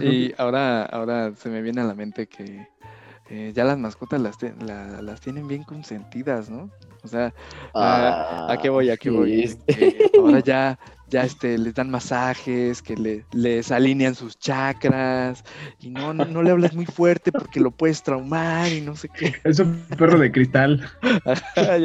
[0.00, 2.68] y ahora, ahora se me viene a la mente que
[3.30, 4.36] eh, ya las mascotas las,
[5.02, 6.70] las tienen bien consentidas, ¿no?
[7.02, 7.34] O sea,
[7.74, 8.90] ¿a, qué voy?
[8.90, 9.58] ¿A qué voy?
[10.18, 10.78] ahora ya
[11.08, 15.44] ya este, les dan masajes, que le, les alinean sus chakras,
[15.80, 19.34] y no, no, le hablas muy fuerte porque lo puedes traumar y no sé qué.
[19.44, 20.84] Es un perro de cristal.
[21.56, 21.84] ahí,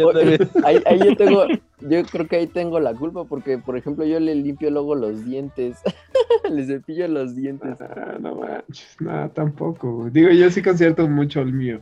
[1.00, 1.48] yo tengo,
[1.82, 5.26] yo creo que ahí tengo la culpa porque, por ejemplo, yo le limpio luego los
[5.26, 5.78] dientes,
[6.50, 7.80] le cepillo los dientes.
[7.82, 10.10] Ah, no manches, no, tampoco.
[10.12, 11.80] Digo, yo sí concierto mucho el mío.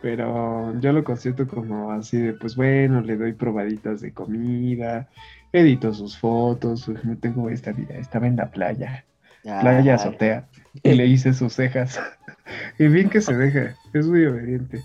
[0.00, 5.08] Pero yo lo concierto como así de, pues bueno, le doy probaditas de comida,
[5.52, 9.04] edito sus fotos, tengo esta vida, estaba en la playa,
[9.42, 10.46] playa azotea,
[10.82, 12.00] y le hice sus cejas.
[12.78, 14.82] y bien que se deja, es muy obediente.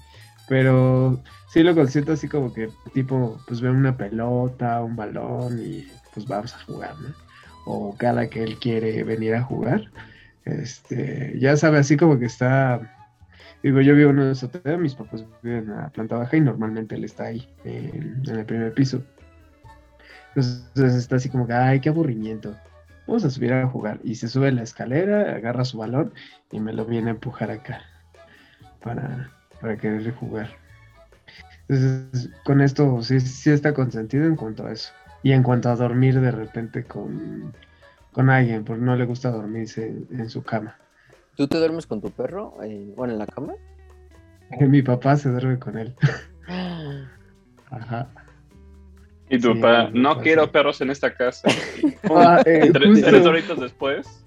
[0.47, 5.87] Pero sí lo consiento así como que tipo, pues ve una pelota, un balón y
[6.13, 7.09] pues vamos a jugar, ¿no?
[7.65, 9.89] O cada que él quiere venir a jugar,
[10.45, 12.93] este, ya sabe, así como que está,
[13.63, 16.95] digo, yo vivo en una azotea, mis papás viven en la planta baja y normalmente
[16.95, 19.01] él está ahí, en el primer piso.
[20.35, 22.55] Entonces está así como que, ay, qué aburrimiento.
[23.07, 23.99] Vamos a subir a jugar.
[24.03, 26.13] Y se sube la escalera, agarra su balón
[26.51, 27.81] y me lo viene a empujar acá
[28.81, 29.29] para,
[29.61, 30.49] para querer jugar.
[31.67, 34.91] Entonces, con esto sí, sí está consentido en cuanto a eso.
[35.21, 37.53] Y en cuanto a dormir de repente con,
[38.11, 40.77] con alguien, porque no le gusta dormirse en, su cama.
[41.35, 42.55] ¿Tú te duermes con tu perro?
[42.63, 43.53] Eh, bueno, en la cama.
[44.59, 45.95] Mi papá se duerme con él.
[47.71, 48.09] Ajá.
[49.33, 51.49] Y tu papá, no quiero perros en esta casa.
[52.15, 54.23] Ah, eh, tres, horitos después.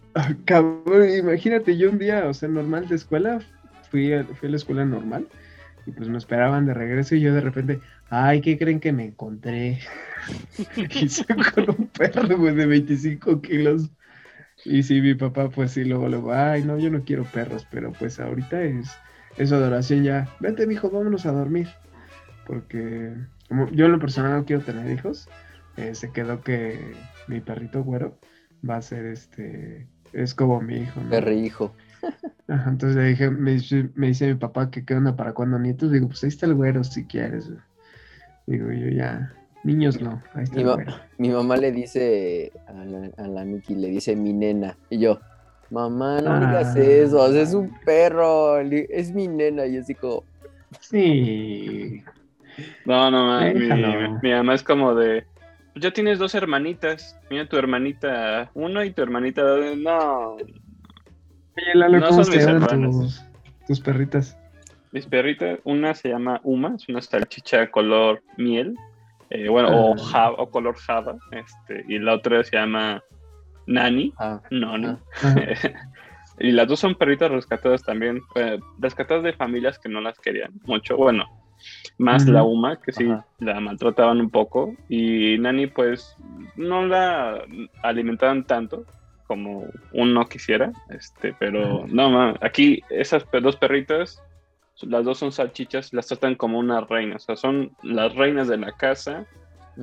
[1.19, 3.38] imagínate, yo un día, o sea, normal de escuela,
[3.90, 5.29] fui a, fui a la escuela normal
[5.87, 9.05] y pues me esperaban de regreso y yo de repente, ay, ¿qué creen que me
[9.05, 9.79] encontré?
[10.77, 11.09] y
[11.53, 13.90] con un perro, güey, de 25 kilos.
[14.64, 17.92] Y sí, mi papá, pues sí, luego, luego, ay, no, yo no quiero perros, pero
[17.92, 18.90] pues ahorita es,
[19.37, 20.29] es adoración ya.
[20.40, 21.69] Vente, mijo, vámonos a dormir.
[22.47, 23.12] Porque
[23.72, 25.28] yo en lo personal no quiero tener hijos,
[25.76, 26.78] eh, se quedó que
[27.28, 28.18] mi perrito güero
[28.68, 31.00] va a ser este, es como mi hijo.
[31.00, 31.30] ¿no?
[31.32, 31.74] hijo
[32.48, 35.59] Ajá, entonces le dije, me, dice- me dice mi papá que qué onda para cuando
[35.59, 35.90] nietos.
[35.90, 37.50] Digo, pues ahí está el güero si quieres.
[38.46, 39.32] Digo, yo ya,
[39.64, 40.94] niños no, ahí está Mi, el güero.
[41.18, 44.76] mi mamá le dice a la, a la Miki, le dice mi nena.
[44.88, 45.18] Y yo,
[45.70, 46.80] mamá, no digas Ah.
[46.80, 49.66] eso, o sea, es un perro, es mi nena.
[49.66, 50.22] Y así como,
[50.80, 52.02] Sí,
[52.85, 54.19] No, no, ma, mi, Déjalo.
[54.23, 55.27] mi mamá es como de,
[55.73, 59.77] "Pues ya tienes dos hermanitas, mira tu hermanita uno y tu hermanita dos.
[59.77, 60.37] No,
[61.59, 63.25] Oye, Lalo, No ¿cómo son se mis tus,
[63.66, 64.37] tus perritas?
[64.92, 68.75] mis perritas, una se llama Uma, es una salchicha color miel,
[69.31, 70.05] eh, bueno, o, Ah.
[70.12, 73.03] java, o color java, este, y la otra se llama
[73.66, 75.01] Nani, ah, no, no.
[75.23, 75.35] ah,
[76.38, 80.53] y las dos son perritas rescatadas también, eh, rescatadas de familias que no las querían
[80.64, 81.25] mucho, bueno,
[81.98, 83.26] más la Uma, que sí Ajá.
[83.38, 86.16] la maltrataban un poco, y Nani pues
[86.57, 87.42] no la
[87.83, 88.85] alimentaban tanto
[89.26, 94.22] como uno quisiera, este, pero no, aquí esas dos perritas,
[94.83, 98.59] las dos son salchichas, las tratan como una reina, o sea, son las reinas de
[98.59, 99.26] la casa,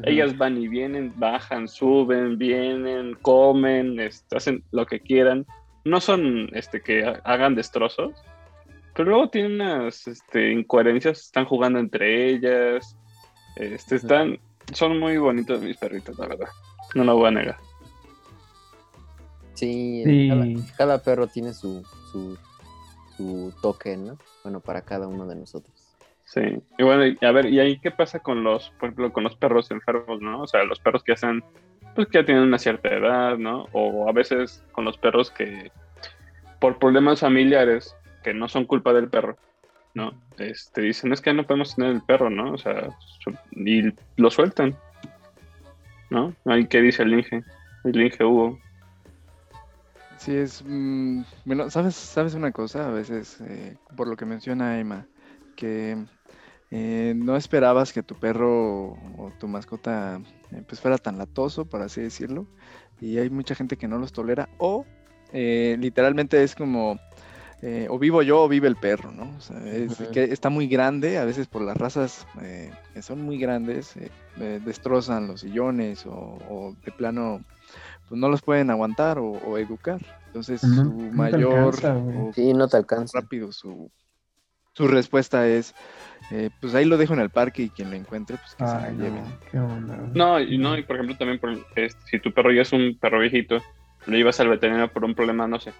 [0.05, 5.45] ellas van y vienen, bajan, suben, vienen, comen, este, hacen lo que quieran.
[5.85, 8.11] No son este, que ha- hagan destrozos,
[8.95, 12.95] pero luego tienen unas este, incoherencias, están jugando entre ellas,
[13.55, 14.39] este, están,
[14.71, 16.49] son muy bonitos mis perritos, la verdad.
[16.95, 17.57] No lo voy a negar.
[19.53, 20.29] Sí, Sí.
[20.29, 20.45] Cada,
[20.77, 22.37] cada perro tiene su, su,
[23.17, 24.17] su toque, ¿no?
[24.43, 25.73] Bueno, para cada uno de nosotros.
[26.25, 26.41] Sí.
[26.77, 29.69] Y bueno, a ver, ¿y ahí qué pasa con los, por ejemplo, con los perros
[29.71, 30.41] enfermos, ¿no?
[30.41, 31.43] O sea, los perros que hacen,
[31.95, 33.67] pues que ya tienen una cierta edad, ¿no?
[33.71, 35.71] O a veces con los perros que,
[36.59, 39.37] por problemas familiares, que no son culpa del perro,
[39.93, 40.13] ¿no?
[40.37, 42.53] Este, dicen, es que no podemos tener el perro, ¿no?
[42.53, 42.89] O sea,
[43.51, 44.75] y lo sueltan,
[46.09, 46.33] ¿no?
[46.45, 47.43] Ahí qué dice el Inge,
[47.83, 48.59] el Inge Hugo.
[50.23, 50.63] Sí, es.
[50.65, 52.87] mm, bueno, ¿sabes, sabes una cosa?
[52.87, 55.05] A veces, eh, por lo que menciona Emma,
[55.57, 55.97] que
[56.71, 61.81] eh, no esperabas que tu perro o tu mascota eh, pues fuera tan latoso, por
[61.81, 62.47] así decirlo,
[63.01, 64.85] y hay mucha gente que no los tolera, o
[65.33, 66.97] literalmente es como.
[67.65, 69.33] Eh, o vivo yo o vive el perro, ¿no?
[69.37, 73.21] O sea, es que está muy grande, a veces por las razas eh, que son
[73.21, 76.11] muy grandes, eh, eh, destrozan los sillones o,
[76.49, 77.41] o de plano
[78.09, 80.01] pues no los pueden aguantar o, o educar.
[80.27, 82.17] Entonces su no mayor alcanza, güey.
[82.17, 83.21] o Sí, no te alcanza.
[83.21, 83.89] rápido su,
[84.73, 85.73] su respuesta es
[86.31, 88.91] eh, pues ahí lo dejo en el parque y quien lo encuentre pues que se
[88.91, 89.21] lo lleve.
[89.21, 89.95] no, qué onda.
[89.95, 90.11] güey.
[90.13, 92.97] No, y no, y por ejemplo también por, este, si tu perro ya es un
[92.99, 93.57] perro viejito,
[94.05, 95.73] lo llevas al veterinario por un problema, no sé,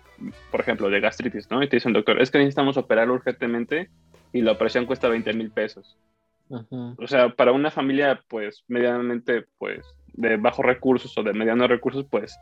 [0.51, 1.61] por ejemplo, de gastritis, ¿no?
[1.63, 3.89] Y te dicen, doctor, es que necesitamos operarlo urgentemente
[4.31, 5.97] y la operación cuesta 20 mil pesos.
[6.49, 6.95] Ujú.
[6.97, 12.05] O sea, para una familia, pues, medianamente, pues, de bajos recursos o de medianos recursos,
[12.09, 12.37] pues,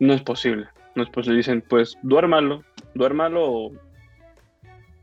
[0.00, 0.66] no es posible.
[0.94, 1.38] No es posible.
[1.38, 3.72] Dicen, pues, duérmalo, duérmalo o...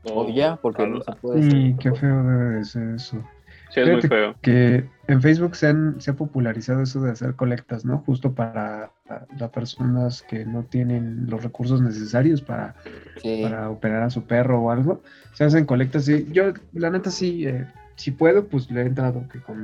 [0.04, 1.42] O ya, porque no se puede.
[1.48, 3.24] Sí, qué feo debe de ser eso.
[3.72, 4.34] Sí, es muy feo.
[4.42, 7.98] Que en Facebook se, han, se ha popularizado eso de hacer colectas, ¿no?
[7.98, 8.90] Justo para
[9.38, 12.74] las personas que no tienen los recursos necesarios para,
[13.22, 13.40] Sí.
[13.42, 15.02] para operar a su perro o algo.
[15.32, 19.26] Se hacen colectas y yo, la neta, sí, eh, si puedo, pues le he entrado
[19.28, 19.58] que con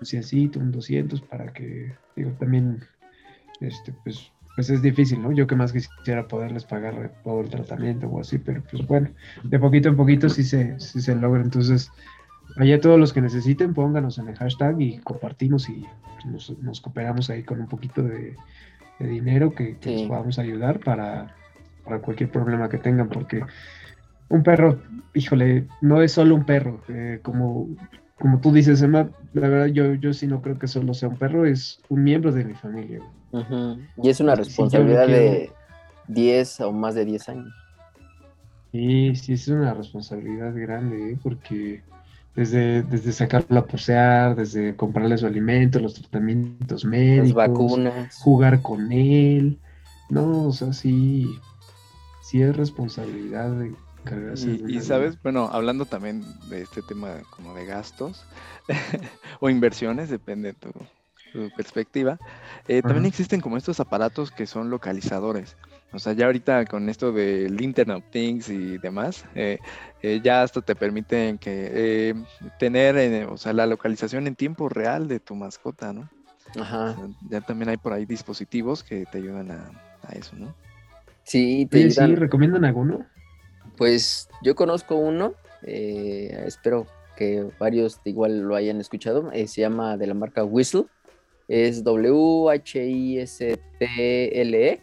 [0.00, 2.80] un ciencito, un 200 para que, digo, también,
[3.60, 5.32] este, pues, pues es difícil, ¿no?
[5.32, 9.10] Yo que más quisiera poderles pagar todo el tratamiento o así, pero pues bueno,
[9.44, 11.42] de poquito en poquito sí se, sí se logra.
[11.42, 11.90] Entonces,
[12.56, 15.84] allá todos los que necesiten, pónganos en el hashtag y compartimos y
[16.26, 18.34] nos, nos cooperamos ahí con un poquito de,
[18.98, 19.96] de dinero que, que Sí.
[19.96, 21.34] les podamos ayudar para,
[21.84, 23.42] para cualquier problema que tengan, porque
[24.28, 24.80] un perro,
[25.14, 27.68] híjole, no es solo un perro, eh, como,
[28.18, 31.16] como tú dices, Emma, la verdad yo, yo sí no creo que solo sea un
[31.16, 33.00] perro, es un miembro de mi familia.
[34.02, 35.50] Y es una responsabilidad de
[36.08, 37.52] 10 o más de 10 años.
[38.72, 41.18] Sí, sí, es una responsabilidad grande, ¿eh?
[41.22, 41.82] porque
[42.36, 48.14] desde, desde sacarlo a posear, desde comprarle su alimento, los tratamientos Las médicos, vacunas.
[48.20, 49.58] jugar con él,
[50.10, 51.26] no, o sea, sí,
[52.22, 53.72] sí es responsabilidad de
[54.04, 58.24] encargarse de Y, y, una sabes, bueno, hablando también de este tema como de gastos
[59.40, 60.72] o inversiones, depende de tu,
[61.32, 62.18] tu perspectiva,
[62.68, 65.56] eh, también existen como estos aparatos que son localizadores.
[65.92, 69.58] O sea, ya ahorita con esto del Internet of Things y demás, eh,
[70.02, 72.14] eh, ya hasta te permiten que eh,
[72.58, 76.10] tener, eh, o sea, la localización en tiempo real de tu mascota, ¿no?
[76.56, 76.94] O Ajá.
[76.94, 79.70] sea, ya también hay por ahí dispositivos que te ayudan a,
[80.02, 80.54] a eso, ¿no?
[81.24, 82.16] Sí, te Oye, sí, ayudan.
[82.16, 83.06] ¿recomiendan alguno?
[83.76, 89.96] Pues yo conozco uno, eh, espero que varios igual lo hayan escuchado, eh, se llama
[89.96, 90.84] de la marca Whistle,
[91.48, 91.82] es
[93.36, 94.80] W-H-I-S-T-L-E,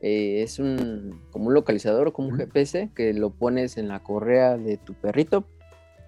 [0.00, 4.02] eh, es un como un localizador o como un GPS que lo pones en la
[4.02, 5.44] correa de tu perrito,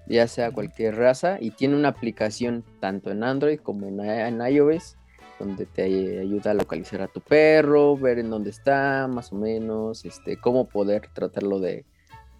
[0.07, 4.97] ya sea cualquier raza, y tiene una aplicación tanto en Android como en, en iOS,
[5.39, 10.05] donde te ayuda a localizar a tu perro, ver en dónde está, más o menos,
[10.05, 11.85] este, cómo poder tratarlo de,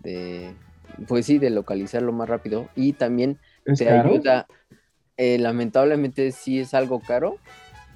[0.01, 0.55] de
[1.07, 2.69] pues sí, de localizarlo más rápido.
[2.75, 3.39] Y también
[3.77, 4.47] te ayuda,
[5.17, 7.37] eh, lamentablemente sí es algo caro,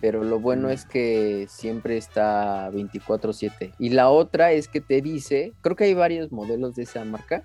[0.03, 3.73] pero lo bueno es que siempre está 24/7.
[3.79, 7.45] Y la otra es que te dice, creo que hay varios modelos de esa marca,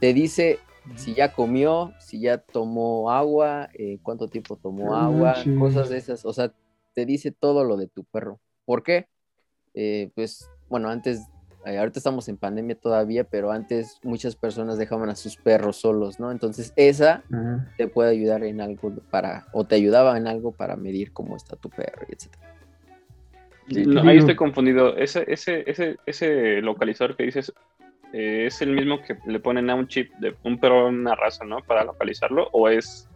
[0.00, 0.58] te dice
[0.96, 6.24] si ya comió, si ya tomó agua, eh, cuánto tiempo tomó agua, cosas de esas.
[6.24, 6.54] O sea,
[6.94, 8.40] te dice todo lo de tu perro.
[8.64, 9.06] ¿Por qué?
[9.74, 11.28] Eh, pues, bueno, antes
[11.66, 16.18] eh, ahorita estamos en pandemia todavía, pero antes muchas personas dejaban a sus perros solos,
[16.18, 16.30] ¿no?
[16.30, 17.22] Entonces esa
[17.76, 21.56] te puede ayudar en algo para, o te ayudaba en algo para medir cómo está
[21.56, 22.34] tu perro, etc.
[24.06, 24.96] ahí estoy confundido.
[24.96, 27.52] Ese, ese, ese, ese localizador que dices
[28.12, 31.14] eh, es el mismo que le ponen a un chip de un perro en una
[31.14, 31.58] raza, ¿no?
[31.60, 33.08] Para localizarlo, o es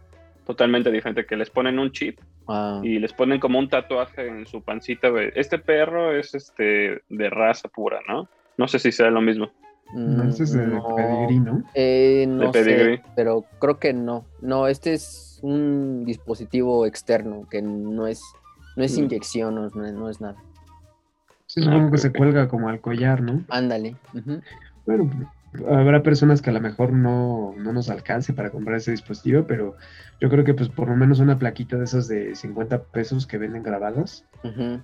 [0.45, 2.79] totalmente diferente, que les ponen un chip ah.
[2.83, 5.09] y les ponen como un tatuaje en su pancita.
[5.35, 8.29] Este perro es este de raza pura, ¿no?
[8.57, 9.49] No sé si sea lo mismo.
[9.93, 11.63] Mm, ese es de pedigrí, ¿no?
[11.73, 14.25] Eh, no sé, pero creo que no.
[14.41, 18.21] No, este es un dispositivo externo que no es,
[18.75, 19.03] no es mm.
[19.03, 20.35] inyección, no, es nada.
[21.47, 23.43] Sí, supongo que se cuelga como al collar, ¿no?
[23.49, 23.95] Ándale.
[24.85, 25.09] Bueno,
[25.67, 29.75] habrá personas que a lo mejor no, nos alcance para comprar ese dispositivo, pero
[30.19, 33.37] yo creo que pues por lo menos una plaquita de esas de 50 pesos que
[33.37, 34.25] venden grabadas,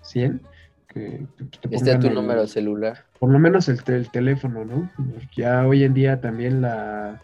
[0.01, 0.41] 100,
[0.88, 1.25] que
[1.62, 3.05] te este tu número celular.
[3.19, 4.89] Por lo menos el, teléfono, ¿no?
[5.36, 7.21] ya hoy en día también la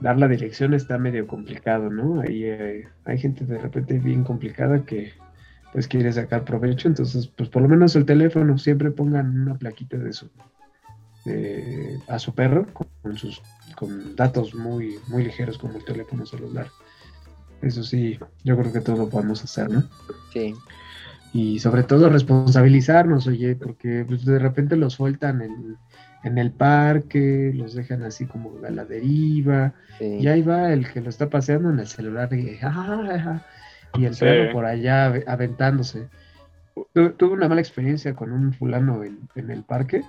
[0.00, 2.20] dar la dirección está medio complicado, ¿no?
[2.20, 5.12] Ahí eh, hay gente de repente bien complicada que
[5.72, 9.98] pues quiere sacar provecho, entonces pues por lo menos el teléfono siempre pongan una plaquita
[9.98, 10.30] de su
[12.08, 13.42] a su perro con, sus
[13.76, 16.68] con datos muy, muy ligeros como el teléfono celular.
[17.62, 19.84] Eso sí, yo creo que todo lo podemos hacer, ¿no?
[20.32, 20.54] Sí.
[21.32, 25.76] Y sobre todo responsabilizarnos, oye, porque pues, de repente los sueltan en,
[26.24, 31.00] en, el parque, los dejan así como a la deriva, y ahí va el que
[31.00, 32.58] lo está paseando en el celular y,
[33.94, 36.08] y el perro por allá aventándose.
[36.94, 40.02] tuve una mala experiencia con un fulano en, en el parque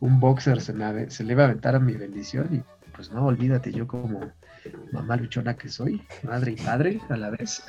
[0.00, 0.74] un boxer se,
[1.10, 2.62] se le iba a aventar a mi bendición y
[2.94, 4.32] pues no, olvídate, yo como
[4.92, 7.62] mamá luchona que soy, madre y padre a la vez,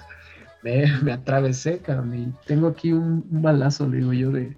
[0.63, 4.56] me, me atravesé, cabrón, y tengo aquí un, balazo, le digo yo, de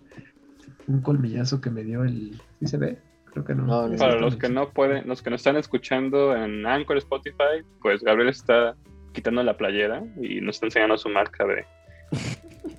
[0.88, 2.39] un colmillazo que me dio el...
[2.60, 2.99] ¿Sí se ve?
[3.32, 3.89] Creo que no.
[3.97, 8.29] Para los que no pueden, los que nos están escuchando en Anchor Spotify, pues Gabriel
[8.29, 8.75] está
[9.12, 11.65] quitando la playera y nos está enseñando su marca de,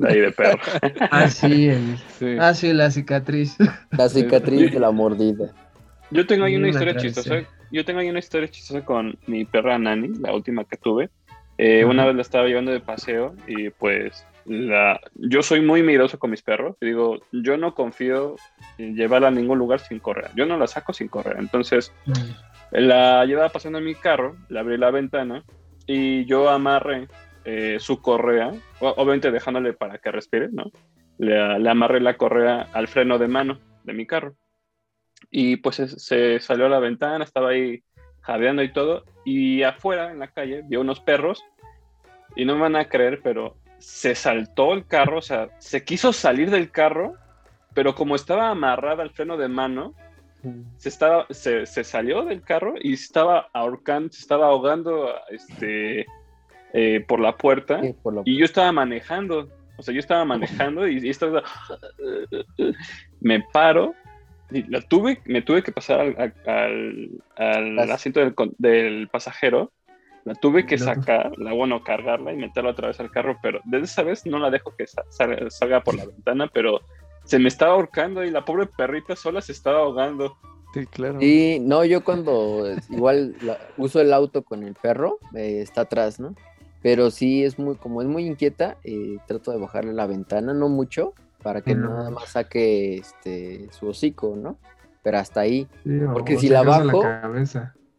[0.00, 0.58] de ahí de perro.
[1.10, 1.70] Ah, sí,
[2.38, 3.56] ah, sí, la cicatriz.
[3.90, 5.52] La cicatriz de la mordida.
[6.10, 7.42] Yo tengo ahí una historia chistosa.
[7.70, 11.10] Yo tengo ahí una historia chistosa con mi perra Nani, la última que tuve.
[11.56, 16.18] Eh, una vez la estaba llevando de paseo y pues la, yo soy muy miedoso
[16.18, 16.76] con mis perros.
[16.80, 18.36] Digo, yo no confío
[18.78, 20.30] en llevarla a ningún lugar sin correr.
[20.34, 21.36] Yo no la saco sin correr.
[21.38, 21.92] Entonces,
[22.72, 25.44] la llevaba pasando en mi carro, le abrí la ventana
[25.86, 27.08] y yo amarré
[27.44, 30.70] eh, su correa, obviamente dejándole para que respire, ¿no?
[31.18, 34.34] Le, amarré la correa al freno de mano de mi carro.
[35.30, 37.82] Y pues se, salió a la ventana, estaba ahí
[38.20, 39.04] jadeando y todo.
[39.24, 41.44] Y afuera, en la calle, vio unos perros.
[42.36, 46.12] Y no me van a creer, pero se saltó el carro, o sea, se quiso
[46.12, 47.14] salir del carro,
[47.74, 49.94] pero como estaba amarrada al freno de mano,
[50.76, 56.06] se, estaba, se, se, salió del carro y estaba ahorcando, se estaba ahogando este,
[56.72, 57.80] eh, por la puerta
[58.24, 61.42] y yo estaba manejando, o sea, yo estaba manejando y, estaba,
[63.20, 63.94] me paro
[64.52, 66.00] y la tuve, me tuve que pasar
[66.46, 68.20] al, al, asiento
[68.58, 69.72] del, pasajero,
[70.24, 73.86] la tuve que sacar, la bueno, cargarla y meterla otra vez al carro, pero desde
[73.86, 76.80] esa vez no la dejo que salga, por la ventana, pero
[77.24, 80.36] se me estaba ahorcando y la pobre perrita sola se estaba ahogando.
[80.72, 81.20] Sí, claro.
[81.20, 83.34] Y no, yo cuando igual
[83.76, 86.36] uso el auto con el perro, eh, está atrás, ¿no?
[86.82, 90.68] Pero sí es muy, como es muy inquieta, eh, trato de bajarle la ventana, no
[90.68, 94.58] mucho, para que nada más saque este su hocico, ¿no?
[95.02, 95.66] Pero hasta ahí.
[96.12, 97.02] porque si la bajo.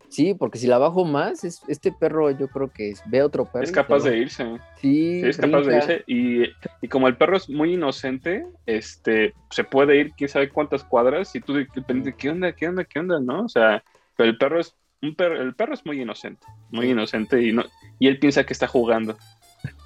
[0.10, 3.64] sí, porque si la bajo más, es, este perro yo creo que ve otro perro.
[3.64, 4.46] Es capaz de irse.
[4.80, 6.04] Sí, es capaz de irse.
[6.08, 6.44] Y,
[6.82, 11.36] y, como el perro es muy inocente, este se puede ir quién sabe cuántas cuadras
[11.36, 12.52] y tú depende ¿qué onda?
[12.52, 12.84] ¿Qué onda?
[12.84, 13.20] ¿Qué onda?
[13.20, 13.46] ¿No?
[13.46, 13.84] O sea,
[14.16, 17.64] pero el perro es el perro es muy inocente, muy inocente y, no,
[18.00, 19.18] y él piensa que está jugando.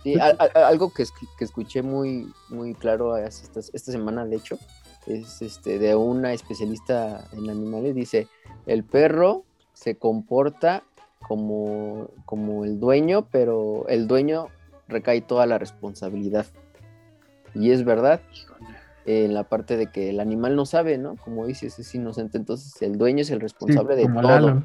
[0.03, 0.15] Sí,
[0.53, 1.03] algo que,
[1.37, 4.59] que, escuché muy, muy claro esta, esta, semana, de hecho,
[5.07, 8.27] es este, de una especialista en animales, dice,
[8.67, 9.43] el perro
[9.73, 10.83] se comporta
[11.27, 14.47] como, como el dueño, pero el dueño
[14.87, 16.45] recae toda la responsabilidad.
[17.53, 18.21] Y es verdad,
[19.05, 21.15] en la parte de que el animal no sabe, ¿no?
[21.15, 24.63] Como dices, es inocente, entonces el dueño es el responsable de todo.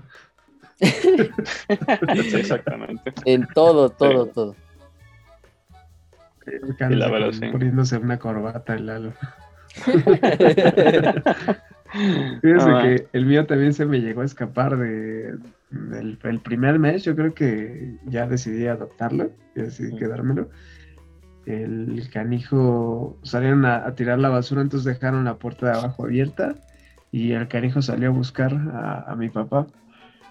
[2.34, 3.12] exactamente.
[3.24, 4.56] En todo, todo, todo.
[6.46, 9.12] Y la verdad, Poniéndose una corbata el Lalo.
[12.42, 15.36] Fíjese ah, que el mío también se me llegó a escapar de,
[15.70, 17.04] el primer mes.
[17.04, 20.48] Yo creo que ya decidí adoptarlo, y decidí quedármelo.
[21.46, 26.54] El canijo salieron a, tirar la basura, entonces dejaron la puerta de abajo abierta
[27.10, 29.66] y el canijo salió a buscar a, mi papá.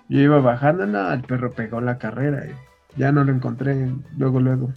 [0.09, 4.39] Yo iba bajando, no, el perro pegó la carrera y ya no lo encontré luego,
[4.39, 4.73] luego.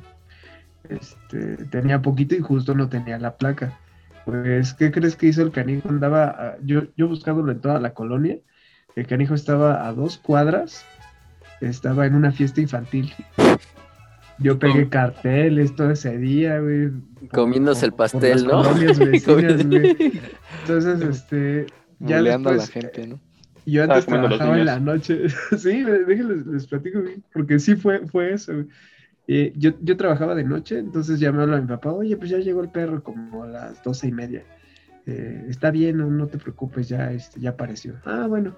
[0.88, 3.78] Este, tenía poquito y justo no tenía la placa.
[4.26, 5.88] Pues, ¿qué crees que hizo el canijo?
[5.88, 8.36] Andaba, yo, yo buscándolo en toda la colonia.
[8.94, 10.84] El canijo estaba a dos cuadras,
[11.62, 13.12] estaba en una fiesta infantil.
[14.38, 16.90] Yo pegué carteles todo ese día, güey.
[17.32, 18.62] Comiéndose el pastel, ¿no?
[20.60, 21.66] Entonces, este.
[22.00, 23.18] Ya a la gente, ¿no?
[23.66, 25.28] Yo antes trabajaba en la noche.
[25.58, 27.00] sí, déjenles, les platico,
[27.32, 28.52] porque sí fue, fue eso.
[29.28, 32.38] Eh, yo, yo, trabajaba de noche, entonces ya me a mi papá, oye, pues ya
[32.38, 34.44] llegó el perro como a las doce y media.
[35.06, 37.94] Eh, está bien, no, te preocupes, ya, este, ya apareció.
[38.04, 38.56] Ah, bueno,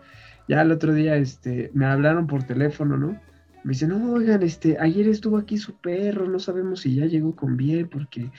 [0.48, 3.20] ya el otro día este, me hablaron por teléfono, ¿no?
[3.62, 7.34] Me dicen, no, oigan, este, ayer estuvo aquí su perro, no sabemos si ya llegó
[7.34, 8.30] con bien, porque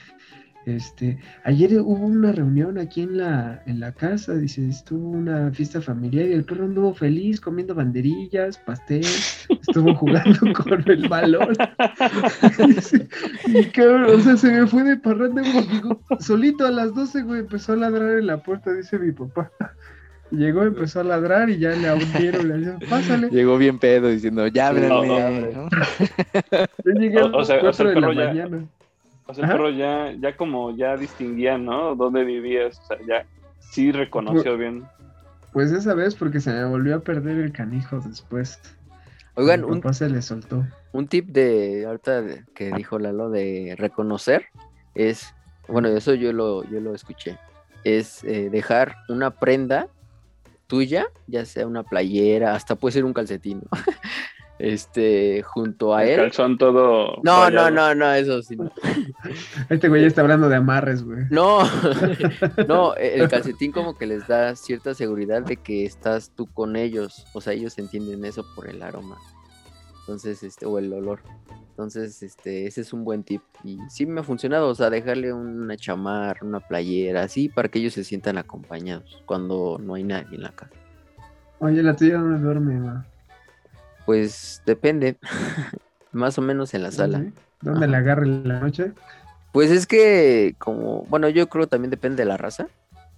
[0.66, 5.80] este, ayer hubo una reunión aquí en la, en la casa, dice, estuvo una fiesta
[5.80, 9.06] familiar y el perro anduvo feliz comiendo banderillas, pastel,
[9.48, 11.54] estuvo jugando con el balón.
[13.46, 15.42] y cabrón, o sea, se me fue de parranda,
[16.18, 19.52] solito a las 12, güey, empezó a ladrar en la puerta, dice mi papá.
[20.32, 23.28] Llegó, empezó a ladrar y ya le abrieron, le dijeron, pásale.
[23.30, 25.68] Llegó bien pedo diciendo, ya ábreme, ¿no?
[27.38, 28.66] o, sea, o sea, el perro ya, mañana.
[29.26, 31.94] O sea, el perro ya, ya como ya distinguía, ¿no?
[31.96, 33.26] Dónde vivías, o sea, ya
[33.58, 34.84] sí reconoció pues, bien.
[35.52, 38.60] Pues esa vez porque se me volvió a perder el canijo después.
[39.34, 40.64] Oigan, un, se le soltó.
[40.92, 42.22] Un tip de ahorita
[42.54, 44.46] que dijo Lalo de reconocer
[44.94, 45.34] es,
[45.68, 47.38] bueno, eso yo lo, yo lo escuché,
[47.84, 49.88] es eh, dejar una prenda
[50.66, 53.68] tuya, ya sea una playera, hasta puede ser un calcetín, ¿no?
[54.58, 56.16] este, junto a él.
[56.16, 57.20] Calzón todo.
[57.22, 58.56] No, no, no, no, eso sí.
[59.68, 61.24] Este güey ya está hablando de amarres, güey.
[61.30, 61.58] No,
[62.68, 67.26] no, el calcetín como que les da cierta seguridad de que estás tú con ellos.
[67.34, 69.16] O sea, ellos entienden eso por el aroma.
[70.00, 71.20] Entonces, este, o el olor.
[71.70, 73.42] Entonces, este, ese es un buen tip.
[73.64, 77.80] Y sí me ha funcionado, o sea, dejarle una chamarra, una playera, así, para que
[77.80, 80.72] ellos se sientan acompañados cuando no hay nadie en la casa.
[81.58, 83.04] Oye, la tuya no duerme, ma.
[84.06, 85.18] Pues depende,
[86.12, 87.24] más o menos en la sala.
[87.60, 88.92] ¿Dónde la agarra en la noche?
[89.52, 92.68] Pues es que, como, bueno, yo creo también depende de la raza.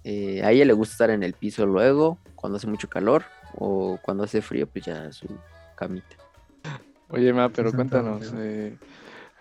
[0.03, 3.23] Eh, a ella le gusta estar en el piso luego, cuando hace mucho calor,
[3.55, 5.27] o cuando hace frío, pues ya su
[5.75, 6.15] camita.
[7.09, 8.77] Oye, Ma, pero cuéntanos, eh,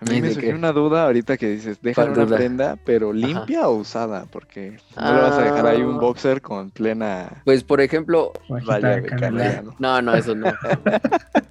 [0.01, 3.77] a mí me surgió una duda ahorita que dices, deja una prenda, pero limpia o
[3.77, 5.99] usada, porque no le vas a dejar ahí un ah.
[5.99, 7.43] boxer con plena.
[7.45, 9.75] Pues por ejemplo, vaya de ¿no?
[9.79, 10.53] no, no, eso no.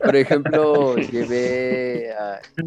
[0.04, 2.14] por ejemplo, llevé,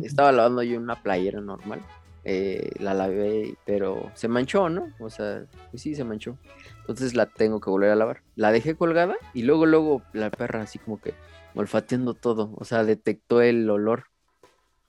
[0.02, 1.80] estaba lavando yo una playera normal,
[2.24, 4.88] eh, la lavé, pero se manchó, ¿no?
[4.98, 6.36] O sea, pues sí, se manchó.
[6.80, 8.20] Entonces la tengo que volver a lavar.
[8.36, 11.14] La dejé colgada y luego, luego la perra así como que
[11.54, 14.04] olfateando todo, o sea, detectó el olor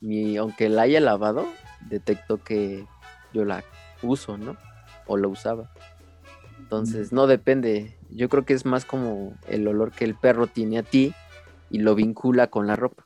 [0.02, 1.48] y aunque la haya lavado,
[1.88, 2.86] detectó que
[3.34, 3.64] yo la
[4.02, 4.58] uso, ¿no?
[5.06, 5.72] O la usaba.
[6.58, 7.98] Entonces, no depende.
[8.10, 11.14] Yo creo que es más como el olor que el perro tiene a ti
[11.70, 13.04] y lo vincula con la ropa.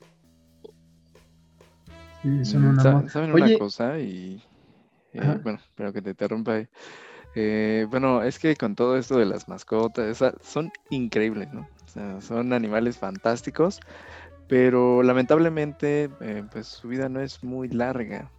[2.22, 4.00] Sí, son una ¿Saben una cosa?
[4.00, 4.42] Y
[5.14, 6.64] eh, bueno, espero que te interrumpa.
[7.36, 11.68] Eh, bueno, es que con todo esto de las mascotas, son increíbles, ¿no?
[11.86, 13.80] O sea, son animales fantásticos
[14.48, 18.32] pero lamentablemente eh, pues su vida no es muy larga.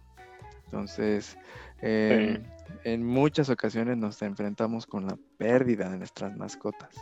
[0.65, 1.37] Entonces,
[1.81, 2.43] em,
[2.83, 6.93] en muchas ocasiones nos enfrentamos con la pérdida de nuestras mascotas.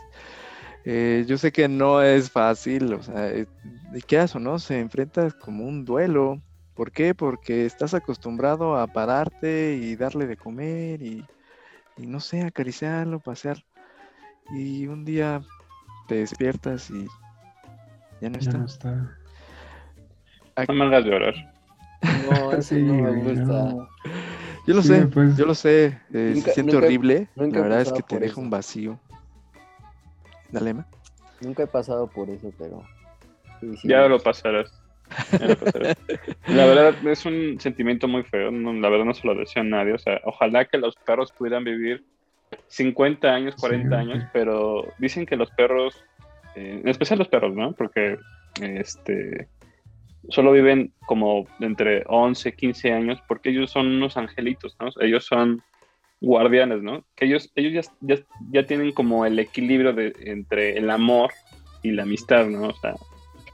[0.84, 3.46] Eh, yo sé que no es fácil, o sea, eh,
[4.06, 4.58] ¿qué haces, no?
[4.58, 6.40] Se enfrenta como un duelo.
[6.74, 7.14] ¿Por qué?
[7.14, 11.24] Porque estás acostumbrado a pararte y darle de comer y,
[11.96, 13.64] y no sé, acariciarlo, pasear.
[14.50, 15.42] Y un día
[16.06, 17.08] te despiertas y
[18.20, 18.90] ya no está.
[18.90, 19.08] no
[20.68, 21.34] No me hagas llorar.
[22.02, 23.88] No, así no me gusta.
[24.66, 25.36] Yo lo sé, pues.
[25.36, 25.98] yo lo sé.
[26.12, 27.28] Eh, se siente horrible.
[27.36, 28.98] la verdad es que te deja un vacío.
[30.50, 30.86] Dale, ma.
[31.40, 32.82] Nunca he pasado por eso, pero.
[33.84, 34.72] ya lo pasarás.
[36.46, 39.92] La verdad es un sentimiento muy feo, la verdad no se lo deseo a nadie,
[39.92, 42.04] o sea, ojalá que los perros pudieran vivir
[42.68, 46.04] 50 años, 40 años, pero dicen que los perros,
[46.56, 47.72] eh, en especial los perros, ¿no?
[47.72, 48.18] Porque
[48.60, 49.48] este
[50.28, 54.88] solo viven como entre 11, 15 años porque ellos son unos angelitos, ¿no?
[55.00, 55.62] Ellos son
[56.20, 57.04] guardianes, ¿no?
[57.14, 58.16] Que ellos, ellos ya,
[58.50, 61.30] ya, tienen como el equilibrio de, entre el amor
[61.82, 62.68] y la amistad, ¿no?
[62.68, 62.94] O sea,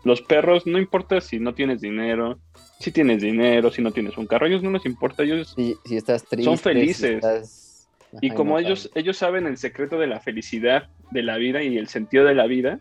[0.05, 2.39] los perros, no importa si no tienes dinero,
[2.81, 5.77] si tienes dinero, si no tienes un carro, a ellos no les importa, ellos si,
[5.95, 7.89] estás triste, son felices.
[8.21, 11.89] y como ellos, ellos saben el secreto de la felicidad de la vida y el
[11.89, 12.81] sentido de la vida,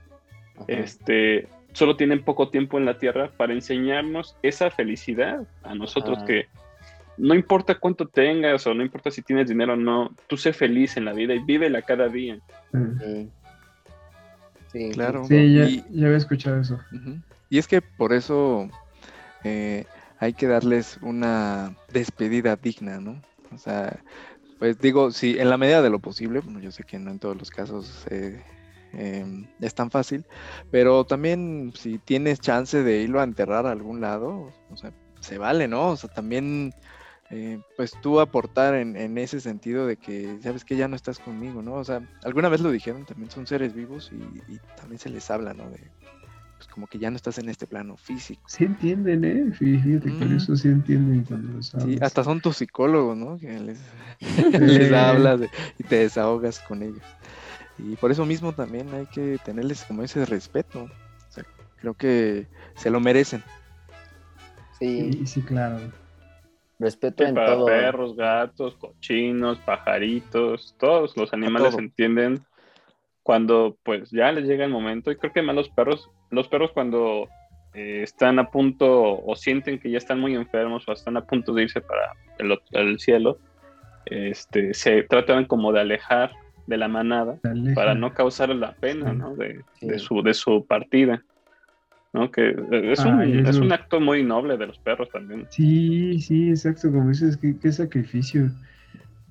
[0.67, 6.47] este, solo tienen poco tiempo en la tierra para enseñarnos esa felicidad a nosotros que
[7.17, 10.97] no importa cuánto tengas o no importa si tienes dinero o no, tú sé feliz
[10.97, 12.39] en la vida y vívela cada día.
[12.71, 13.27] Mm.
[14.71, 15.25] Sí, claro.
[15.25, 16.79] Sí, ya, ya había escuchado eso.
[17.49, 18.69] Y es que por eso
[19.43, 19.85] eh,
[20.19, 23.21] hay que darles una despedida digna, ¿no?
[23.53, 23.99] O sea,
[24.59, 27.19] pues digo, si en la medida de lo posible, bueno, yo sé que no en
[27.19, 28.41] todos los casos eh,
[28.93, 30.25] em, es tan fácil,
[30.71, 35.37] pero también si tienes chance de irlo a enterrar a algún lado, o sea, se
[35.37, 35.89] vale, ¿no?
[35.89, 36.73] O sea, también
[37.33, 41.61] eh, pues tú aportar en, ese sentido de que sabes que ya no estás conmigo,
[41.61, 41.75] ¿no?
[41.75, 45.53] O sea, alguna vez lo dijeron, también son seres vivos y, también se les habla,
[45.53, 45.69] ¿no?
[45.69, 45.79] De,
[46.57, 48.41] pues como que ya no estás en este plano físico.
[48.47, 49.49] Sí entienden, ¿eh?
[49.53, 53.37] Fíjate, con eso sí entienden cuando los Sí, hasta son tus psicólogos, ¿no?
[53.39, 53.79] Que les,
[54.59, 55.39] les hablas
[55.79, 57.05] y te desahogas con ellos.
[57.83, 60.83] Y por eso mismo también hay que tenerles como ese respeto.
[60.83, 61.43] O sea,
[61.77, 63.43] creo que se lo merecen.
[64.79, 65.79] Sí, sí, claro.
[66.79, 72.43] Respeto en para perros, gatos, cochinos, pajaritos, todos los animales entienden
[73.23, 76.71] cuando pues ya les llega el momento y creo que más los perros, los perros
[76.71, 77.27] cuando
[77.73, 81.53] eh, están a punto o sienten que ya están muy enfermos o están a punto
[81.53, 82.13] de irse para
[82.71, 83.37] el, cielo,
[84.05, 86.31] este, se tratan como de alejar
[86.67, 87.37] de la manada
[87.75, 89.35] para no causar la pena ¿no?
[89.35, 89.63] de,
[89.97, 91.23] su, de su partida.
[92.13, 92.29] ¿no?
[92.29, 95.47] Que eh, es, un, es un acto muy noble de los perros también.
[95.49, 98.51] Sí, sí, exacto, como dices, qué, qué sacrificio.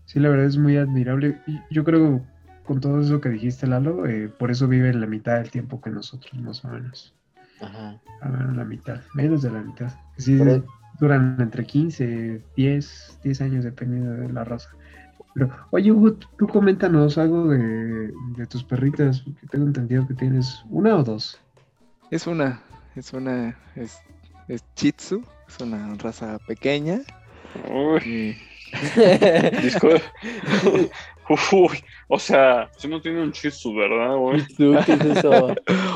[0.07, 1.39] Sí, la verdad es muy admirable.
[1.71, 2.25] Yo creo,
[2.65, 5.91] con todo eso que dijiste, Lalo, eh, por eso vive la mitad del tiempo que
[5.91, 7.15] nosotros, más o menos.
[7.61, 8.01] Ajá.
[8.23, 9.93] A ver, la mitad, menos de la mitad.
[10.17, 10.39] Sí,
[10.99, 14.71] duran entre 15, 10, 10 años, dependiendo de la raza.
[15.35, 20.63] Pero, oye, Hugo, tú coméntanos algo de, de tus perritas, que tengo entendido que tienes
[20.71, 21.41] una o dos.
[22.11, 22.61] Es una,
[22.97, 23.99] es una, es,
[24.49, 27.01] es Chitsu, es una raza pequeña.
[27.69, 28.37] Uy.
[31.53, 31.79] Uy,
[32.09, 34.45] o sea, si no tiene un Chitsu, ¿verdad, güey?
[34.57, 35.55] ¿Qué es eso?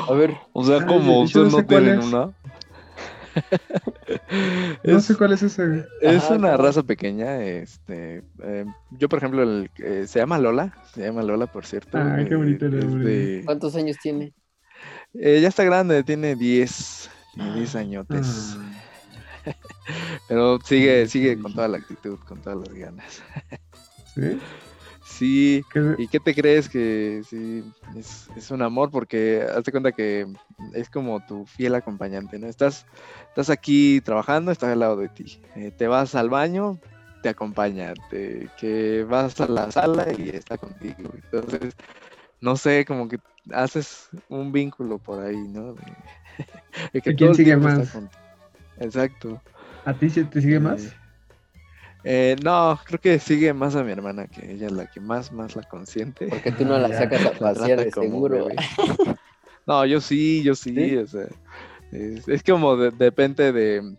[0.09, 0.37] A ver.
[0.53, 2.33] O sea, como ustedes no tienen una.
[4.85, 5.87] no sé cuál es ese.
[6.01, 7.43] Es una raza pequeña.
[7.43, 10.75] Este, eh, yo, por ejemplo, el, eh, se llama Lola.
[10.93, 11.99] Se llama Lola, por cierto.
[11.99, 14.33] Ah, qué bonito el ¿Cuántos años tiene?
[15.15, 17.11] Eh, ya está grande, tiene 10,
[17.55, 18.57] 10 añotes.
[18.59, 19.53] Ah.
[20.29, 23.23] Pero sigue, sigue con toda la actitud, con todas las ganas.
[24.15, 24.39] ¿Sí?
[25.19, 25.63] Sí,
[25.97, 27.63] ¿y qué te crees que sí,
[27.97, 28.91] es, un amor?
[28.91, 30.27] Porque hazte cuenta que
[30.75, 32.49] es como tu fiel acompañante, ¿no?
[32.49, 32.85] Estás,
[33.29, 35.41] estás aquí trabajando, está al lado de ti.
[35.55, 36.81] Eh, te vas al baño,
[37.23, 37.95] te acompaña.
[38.11, 41.13] Te, que vas a la sala y está contigo.
[41.15, 41.75] Entonces,
[42.41, 43.19] no sé, como que
[43.53, 45.75] haces un vínculo por ahí, ¿no?
[45.75, 47.97] De, que ¿Quién sigue más?
[48.81, 49.41] Exacto.
[49.85, 50.93] ¿A ti te sigue más?
[52.05, 55.33] Eh, no, creo que sigue más a mi hermana, que ella es la que más,
[55.33, 56.27] más la consiente.
[56.29, 58.49] Porque tú no la sacas a pasear de seguro.
[59.67, 61.27] no, yo sí, yo sí, o sea,
[61.93, 63.97] es, como depende de,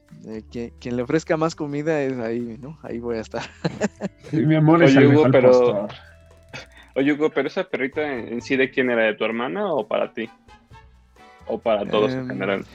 [0.52, 2.78] quien, le ofrezca más comida es ahí, ¿no?
[2.84, 3.44] Ahí voy a estar.
[4.32, 5.88] mi amor es mejor pero...
[6.98, 10.14] Oye, Hugo, pero esa perrita en sí de quién era, de tu hermana o para
[10.14, 10.30] ti?
[11.46, 12.66] O para todos en em, general.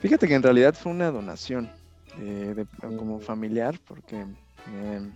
[0.00, 1.70] Fíjate que en realidad fue una donación
[2.18, 5.12] eh, como familiar, porque em,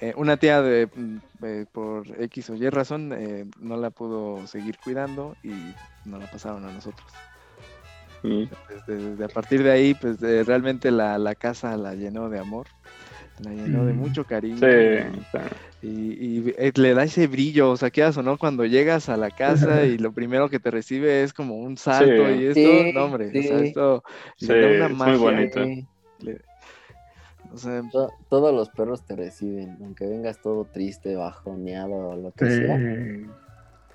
[0.00, 3.14] eh, una tía de, mm, eh, por X o Y razón
[3.60, 5.52] no la pudo seguir cuidando y
[6.04, 7.10] nos la pasaron a nosotros.
[8.22, 8.44] Mm.
[8.86, 12.66] Desde, a partir de ahí, pues realmente la, la casa la llenó de amor
[13.42, 13.96] la llenó de mm.
[13.96, 14.60] mucho cariño.
[15.82, 18.36] Y, eh, le da ese brillo, o sea, ¿qué haces, no?
[18.36, 22.30] Cuando llegas a la casa y lo primero que te recibe es como un salto
[22.30, 24.04] y esto, no, hombre, o sea, esto
[24.40, 25.12] le da una magia.
[25.12, 25.60] Muy bonito.
[27.52, 32.30] O sea, To- todos los perros te reciben, aunque vengas todo triste, bajoneado o lo
[32.32, 32.76] que sea.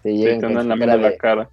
[0.01, 1.49] Te Sí, llegan te con la de, cara.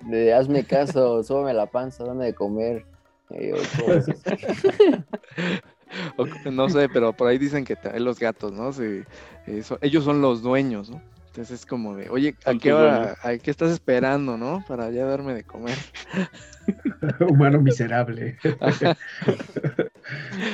[0.00, 2.84] de, hazme caso, súbame la panza, dame de comer.
[3.30, 3.36] O.
[6.16, 8.70] o- no sé, pero por ahí dicen que los gatos, ¿no?
[8.82, 9.04] Eh,
[9.62, 11.02] so- ellos son los dueños, ¿no?
[11.28, 14.64] Entonces es como de, oye, ¿a qué hora, a qué estás esperando, no?
[14.66, 15.76] Para ya darme de comer.
[17.28, 18.36] humano miserable.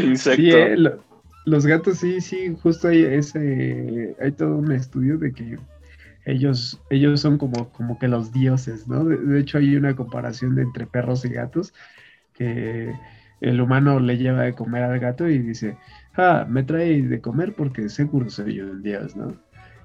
[0.01, 0.43] Insecto.
[0.43, 1.03] Sí, eh, lo-
[1.45, 5.59] los gatos sí, sí, justo hay ese, hay todo un estudio de que
[6.24, 9.05] ellos, ellos son como, como que los dioses, ¿no?
[9.05, 11.72] De, de hecho hay una comparación de entre perros y gatos
[12.34, 12.93] que
[13.43, 15.76] el humano le lleva de comer al gato y dice,
[16.16, 19.36] ah, me trae de comer porque seguro soy un dios, ¿no?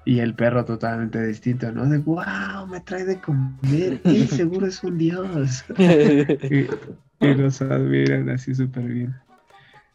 [0.04, 1.86] Y el perro totalmente distinto, ¿no?
[1.86, 5.64] De, wow, me trae de comer, él seguro es un dios.
[5.78, 9.14] y, y los admiran así súper bien.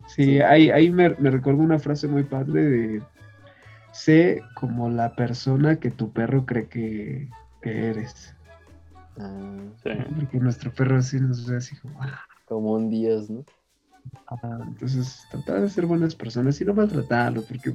[0.08, 3.02] Sí, ahí, ahí me, me recuerdo una frase muy padre de
[3.94, 7.30] sé como la persona que tu perro cree que,
[7.62, 8.36] que eres.
[9.18, 9.40] Ah,
[9.82, 9.92] Sí.
[10.16, 12.20] Porque nuestro perro así nos ve así como, "Ah".
[12.46, 13.46] Como un dios, ¿no?
[14.68, 17.72] entonces tratar de ser buenas personas y no maltratarlo, porque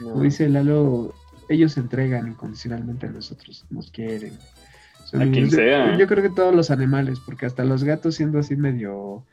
[0.00, 0.10] No.
[0.12, 1.14] como dice Lalo,
[1.48, 4.32] ellos se entregan incondicionalmente a nosotros, nos quieren.
[5.04, 5.96] Son A quien yo- sea.
[5.96, 9.24] Yo creo que todos los animales, porque hasta los gatos siendo así medio,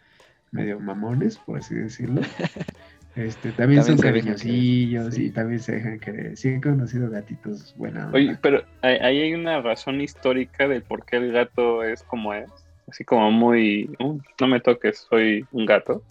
[0.52, 2.22] medio mamones, por así decirlo.
[3.16, 6.38] Este, también, También son cariñosillos y también se dejan querer.
[6.38, 11.18] Sí he conocido gatitos buena Oye, pero ahí hay una razón histórica del por qué
[11.18, 12.50] el gato es como es.
[12.90, 16.04] Así como muy, "Uh, no me toques, soy un gato.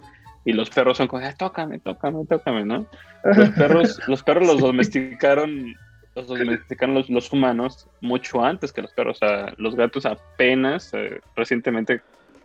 [0.45, 2.87] Y los perros son como, "Ah, tócame, tócame, tócame, ¿no?
[3.23, 5.75] Los perros, los perros los domesticaron,
[6.15, 9.17] los domesticaron los, los humanos mucho antes que los perros.
[9.21, 12.01] O sea, los gatos apenas, eh, recientemente,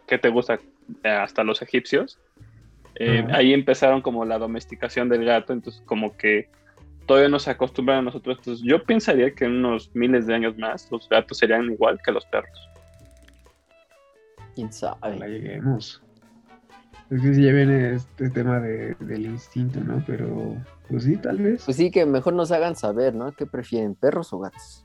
[0.06, 0.58] ¿qué te gusta?
[1.04, 2.18] Hasta los egipcios.
[2.96, 6.48] Eh, ahí empezaron como la domesticación del gato, entonces como que
[7.06, 8.38] todavía no se acostumbran a nosotros.
[8.38, 12.12] Entonces yo pensaría que en unos miles de años más los gatos serían igual que
[12.12, 12.68] los perros.
[14.54, 14.96] ¿Quién sabe?
[15.00, 16.02] Ojalá lleguemos.
[17.10, 20.02] Es que sí, ya viene este tema de, del instinto, ¿no?
[20.06, 20.56] Pero,
[20.88, 21.62] pues sí, tal vez.
[21.64, 23.32] Pues sí, que mejor nos hagan saber, ¿no?
[23.32, 24.84] ¿Qué prefieren, perros o gatos?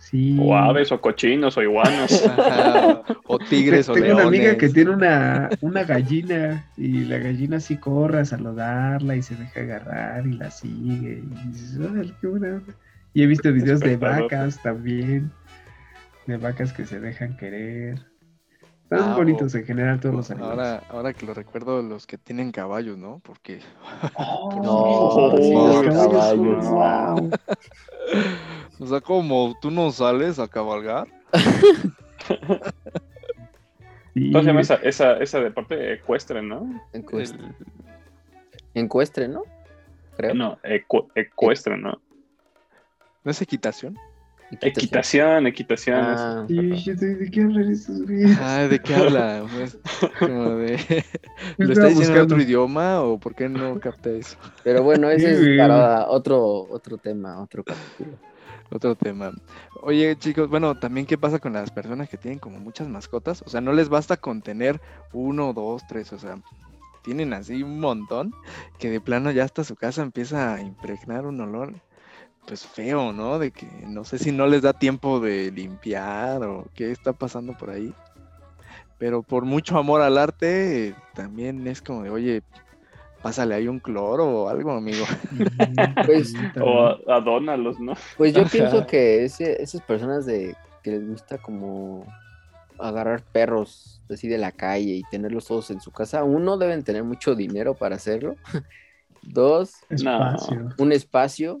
[0.00, 0.38] sí.
[0.40, 2.24] O aves, o cochinos, o iguanas.
[2.38, 4.26] Ajá, o tigres o Tengo leones.
[4.26, 9.22] una amiga que tiene una, una gallina y la gallina sí corre a saludarla y
[9.22, 11.22] se deja agarrar y la sigue.
[11.22, 11.78] Y dices.
[13.14, 15.30] Y he visto videos de vacas también,
[16.26, 18.07] de vacas que se dejan querer.
[18.90, 20.58] Están Ah, bonitos o- en general todos los animales.
[20.58, 23.20] Ahora, ahora que lo recuerdo, los que tienen caballos, ¿no?
[23.22, 23.60] Porque
[24.62, 26.66] No, sí, los caballos.
[26.66, 27.30] wow.
[28.80, 31.08] O sea, como tú no sales a cabalgar.
[34.14, 36.80] Sí, ¿Cómo se llama esa, esa, esa deporte ecuestre, no?
[36.92, 37.40] Encuestre,
[38.74, 39.42] encuestre, ¿no?
[40.16, 40.34] Creo.
[40.34, 42.00] No, ecu- ecuestre, ¿no?
[43.24, 43.96] ¿No es equitación?
[44.50, 45.98] Equitación, equitación.
[46.00, 46.54] Ah, sí,
[46.94, 48.38] ¿De qué hablan estos güeyes?
[48.40, 49.44] Ay, ¿de qué habla?
[49.52, 49.78] Pues,
[50.18, 50.76] como de...
[51.58, 52.22] ¿Lo está diciendo en buscando.
[52.22, 54.36] otro idioma o por qué no capté eso?
[54.64, 58.18] pero bueno, ese Sí, es para otro, otro tema, otro capítulo.
[58.70, 59.32] Otro tema.
[59.82, 63.42] Oye, chicos, bueno, también qué pasa con las personas que tienen como muchas mascotas.
[63.46, 64.80] O sea, no les basta con tener
[65.12, 66.38] uno, dos, tres, o sea,
[67.02, 68.32] tienen así un montón
[68.78, 71.72] que de plano ya hasta su casa empieza a impregnar un olor,
[72.46, 73.38] pues feo, ¿no?
[73.38, 77.56] De que no sé si no les da tiempo de limpiar o qué está pasando
[77.56, 77.94] por ahí.
[78.98, 82.42] Pero por mucho amor al arte, también es como de, oye,
[83.22, 85.04] pásale ahí un cloro o algo, amigo.
[86.04, 87.94] Pues- O adónalos, ¿no?
[88.16, 88.50] Pues yo Ajá.
[88.50, 92.06] pienso que ese, esas personas de que les gusta como
[92.78, 97.04] agarrar perros así de la calle y tenerlos todos en su casa, uno deben tener
[97.04, 98.36] mucho dinero para hacerlo.
[99.22, 100.68] Dos, Espacio.
[100.78, 101.60] un espacio.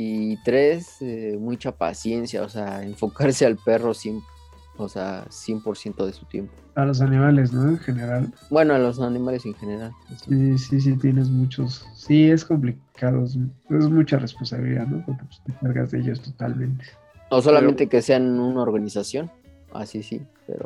[0.00, 4.22] Y tres, eh, mucha paciencia, o sea, enfocarse al perro 100,
[4.76, 6.52] o sea, 100% de su tiempo.
[6.76, 7.68] A los animales, ¿no?
[7.68, 8.32] En general.
[8.48, 9.90] Bueno, a los animales en general.
[10.28, 11.84] Sí, sí, sí, tienes muchos.
[11.96, 13.24] Sí, es complicado.
[13.24, 13.36] Es,
[13.70, 15.04] es mucha responsabilidad, ¿no?
[15.04, 16.84] Porque pues, te cargas de ellos totalmente.
[17.30, 19.32] O solamente que sean una organización,
[19.72, 20.64] así sí, pero...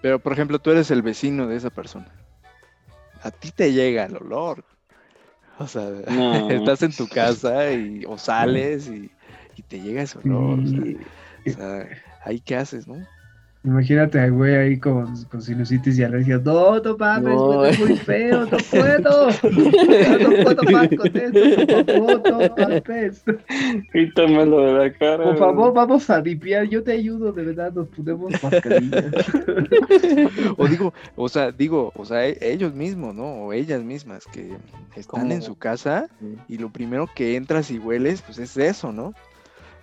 [0.00, 2.10] Pero, por ejemplo, tú eres el vecino de esa persona.
[3.22, 4.64] A ti te llega el olor.
[5.58, 6.50] O sea, No.
[6.50, 9.10] estás en tu casa y, o sales y,
[9.56, 10.60] y te llega ese olor.
[10.60, 10.84] o sea,
[11.46, 11.88] o sea,
[12.20, 13.06] ahí qué haces, ¿no?
[13.66, 16.40] Imagínate güey ahí con, con sinusitis y alergias.
[16.44, 17.64] No, no mames, no.
[17.64, 19.26] es muy feo, no puedo.
[19.42, 21.84] no puedo más con esto,
[22.30, 23.24] no mames.
[23.92, 25.24] Quítamelo de la cara.
[25.24, 26.68] Por favor, vamos a limpiar.
[26.68, 29.04] Yo te ayudo, de verdad, nos ponemos mascarillas.
[30.56, 33.24] o digo, o sea, digo, o sea, e, ellos mismos, ¿no?
[33.24, 34.56] O ellas mismas que
[34.94, 36.08] están en su casa
[36.48, 39.12] y lo primero que entras y hueles, pues es eso, ¿no?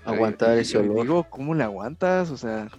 [0.05, 1.01] Aguantar ese olor.
[1.01, 2.31] Digo, ¿cómo le aguantas?
[2.31, 2.69] O sea,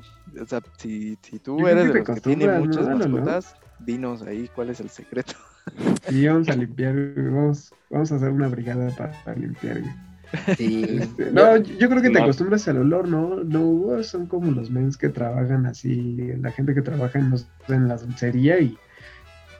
[0.41, 4.70] o sea, si, si tú eres de los que tiene muchas mascotas, dinos ahí cuál
[4.70, 5.35] es el secreto.
[6.11, 8.91] Y vamos a limpiar, vamos, vamos a hacer una brigada
[9.24, 9.80] para, limpiar.
[10.59, 10.99] Sí.
[11.01, 13.43] Este, no, yo creo que te acostumbras al olor, ¿no?
[13.43, 17.32] No, son como los mens que trabajan así, la gente que trabaja en,
[17.68, 18.76] en la dulcería y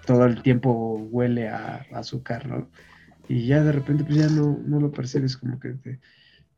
[0.05, 2.68] todo el tiempo huele a, azúcar, ¿no?
[3.29, 6.01] Y ya de repente pues ya no, no lo percibes como que te,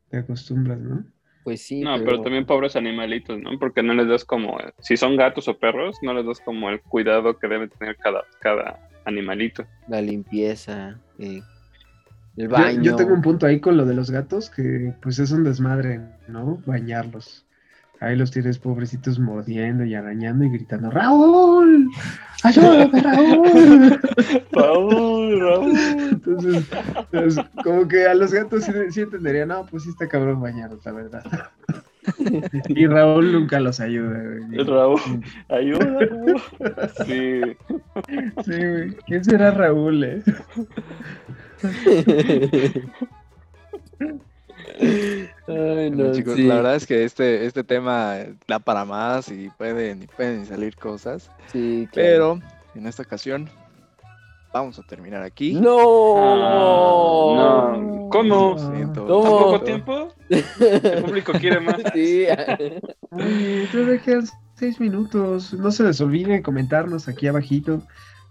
[0.09, 1.05] te acostumbras, ¿no?
[1.47, 1.79] Pues sí.
[1.79, 2.21] No, pero...
[2.21, 3.57] también pobres animalitos, ¿no?
[3.57, 6.81] Porque no les das como, si son gatos o perros, no les das como el
[6.81, 9.63] cuidado que debe tener cada, cada animalito.
[9.87, 11.41] La limpieza, eh,
[12.35, 12.83] el baño.
[12.83, 16.01] Yo, tengo un punto ahí con lo de los gatos que pues es un desmadre,
[16.27, 16.61] ¿no?
[16.65, 17.45] Bañarlos.
[17.99, 21.89] Ahí los tienes pobrecitos mordiendo y arañando y gritando, Raúl,
[22.43, 23.99] ayúdame, Raúl.
[24.51, 25.73] Raúl, Raúl.
[26.11, 26.65] Entonces,
[27.09, 30.85] pues, como que a los gatos sí, sí entenderían, no, pues sí está cabrón bañarlos,
[30.85, 31.23] la verdad.
[32.69, 34.63] Y Raúl nunca los ayuda, güey.
[34.63, 34.99] Raúl,
[35.49, 36.07] ayuda,
[37.05, 37.41] Sí.
[38.45, 38.95] Sí, güey.
[39.07, 40.23] ¿Quién será Raúl, eh?
[44.79, 48.17] Ay, no, chicos, la verdad es que este, este tema
[48.47, 51.31] da para más y pueden, pueden salir cosas.
[51.51, 52.39] Sí, Pero
[52.75, 53.49] en esta ocasión
[54.53, 55.53] vamos a terminar aquí.
[55.53, 56.15] ¡No!
[56.17, 58.09] Ah, no.
[58.09, 58.55] ¿Cómo?
[58.55, 60.13] ¿Tan poco tiempo?
[60.29, 61.77] El público quiere más.
[61.93, 62.25] Sí.
[63.11, 65.53] Ay, quedan seis minutos.
[65.53, 67.81] No se les olvide comentarnos aquí abajito,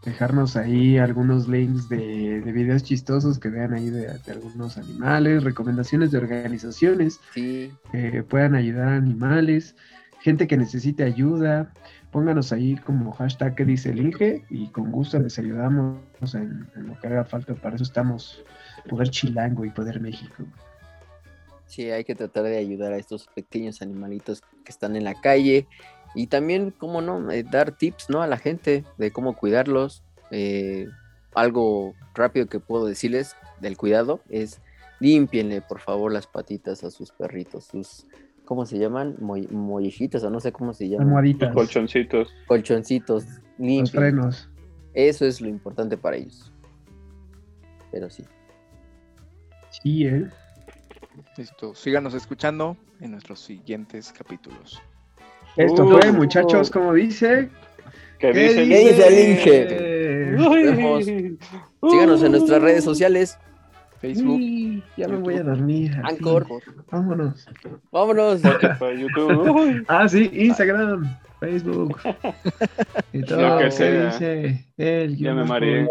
[0.07, 5.45] dejarnos ahí algunos links de, de videos chistosos que vean ahí de, de, algunos animales,
[5.45, 7.71] recomendaciones de organizaciones sí.
[7.93, 9.77] que puedan ayudar a animales,
[10.21, 11.73] gente que necesite ayuda
[12.17, 15.99] pónganos ahí como hashtag que dice el Inge y con gusto les ayudamos
[16.33, 17.55] en, en, lo que haga falta.
[17.55, 18.43] Para eso estamos,
[18.89, 20.45] Poder Chilango y Poder México.
[21.67, 25.67] Sí, hay que tratar de ayudar a estos pequeños animalitos que están en la calle
[26.17, 28.23] y también, cómo no, eh, dar tips, ¿no?
[28.23, 30.03] A la gente de cómo cuidarlos.
[30.31, 30.89] Eh,
[31.35, 34.63] algo rápido que puedo decirles del cuidado es
[34.99, 38.07] límpienle por favor las patitas a sus perritos, sus
[38.47, 39.17] ¿cómo se llaman?
[39.21, 41.09] Mo mollejitas o no sé cómo se llaman.
[41.09, 41.53] Almohaditas.
[41.53, 42.33] Colchoncitos.
[42.47, 43.27] Colchoncitos.
[43.59, 43.93] Limpios.
[43.93, 44.51] Los frenos.
[44.95, 46.51] Eso es lo importante para ellos.
[47.93, 48.25] Pero sí.
[49.69, 50.31] Sí, eh.
[51.37, 51.75] Listo.
[51.75, 54.81] Síganos escuchando en nuestros siguientes capítulos.
[55.57, 57.49] Esto uh, fue, muchachos, como dice.
[58.19, 59.87] ¿Qué, ¿Qué dice, dice el Inge?
[61.91, 63.39] Síganos en nuestras redes sociales.
[64.01, 64.37] Facebook.
[64.37, 65.97] Uy, ya me voy a dormir.
[66.05, 66.47] Anchor.
[66.91, 67.47] Vámonos.
[67.91, 68.43] Vámonos.
[68.43, 69.85] YouTube.
[69.89, 71.99] ah, sí, Instagram, Facebook.
[73.13, 74.07] y todo Lo que ¿qué sea.
[74.07, 75.89] dice el Ya me mareé.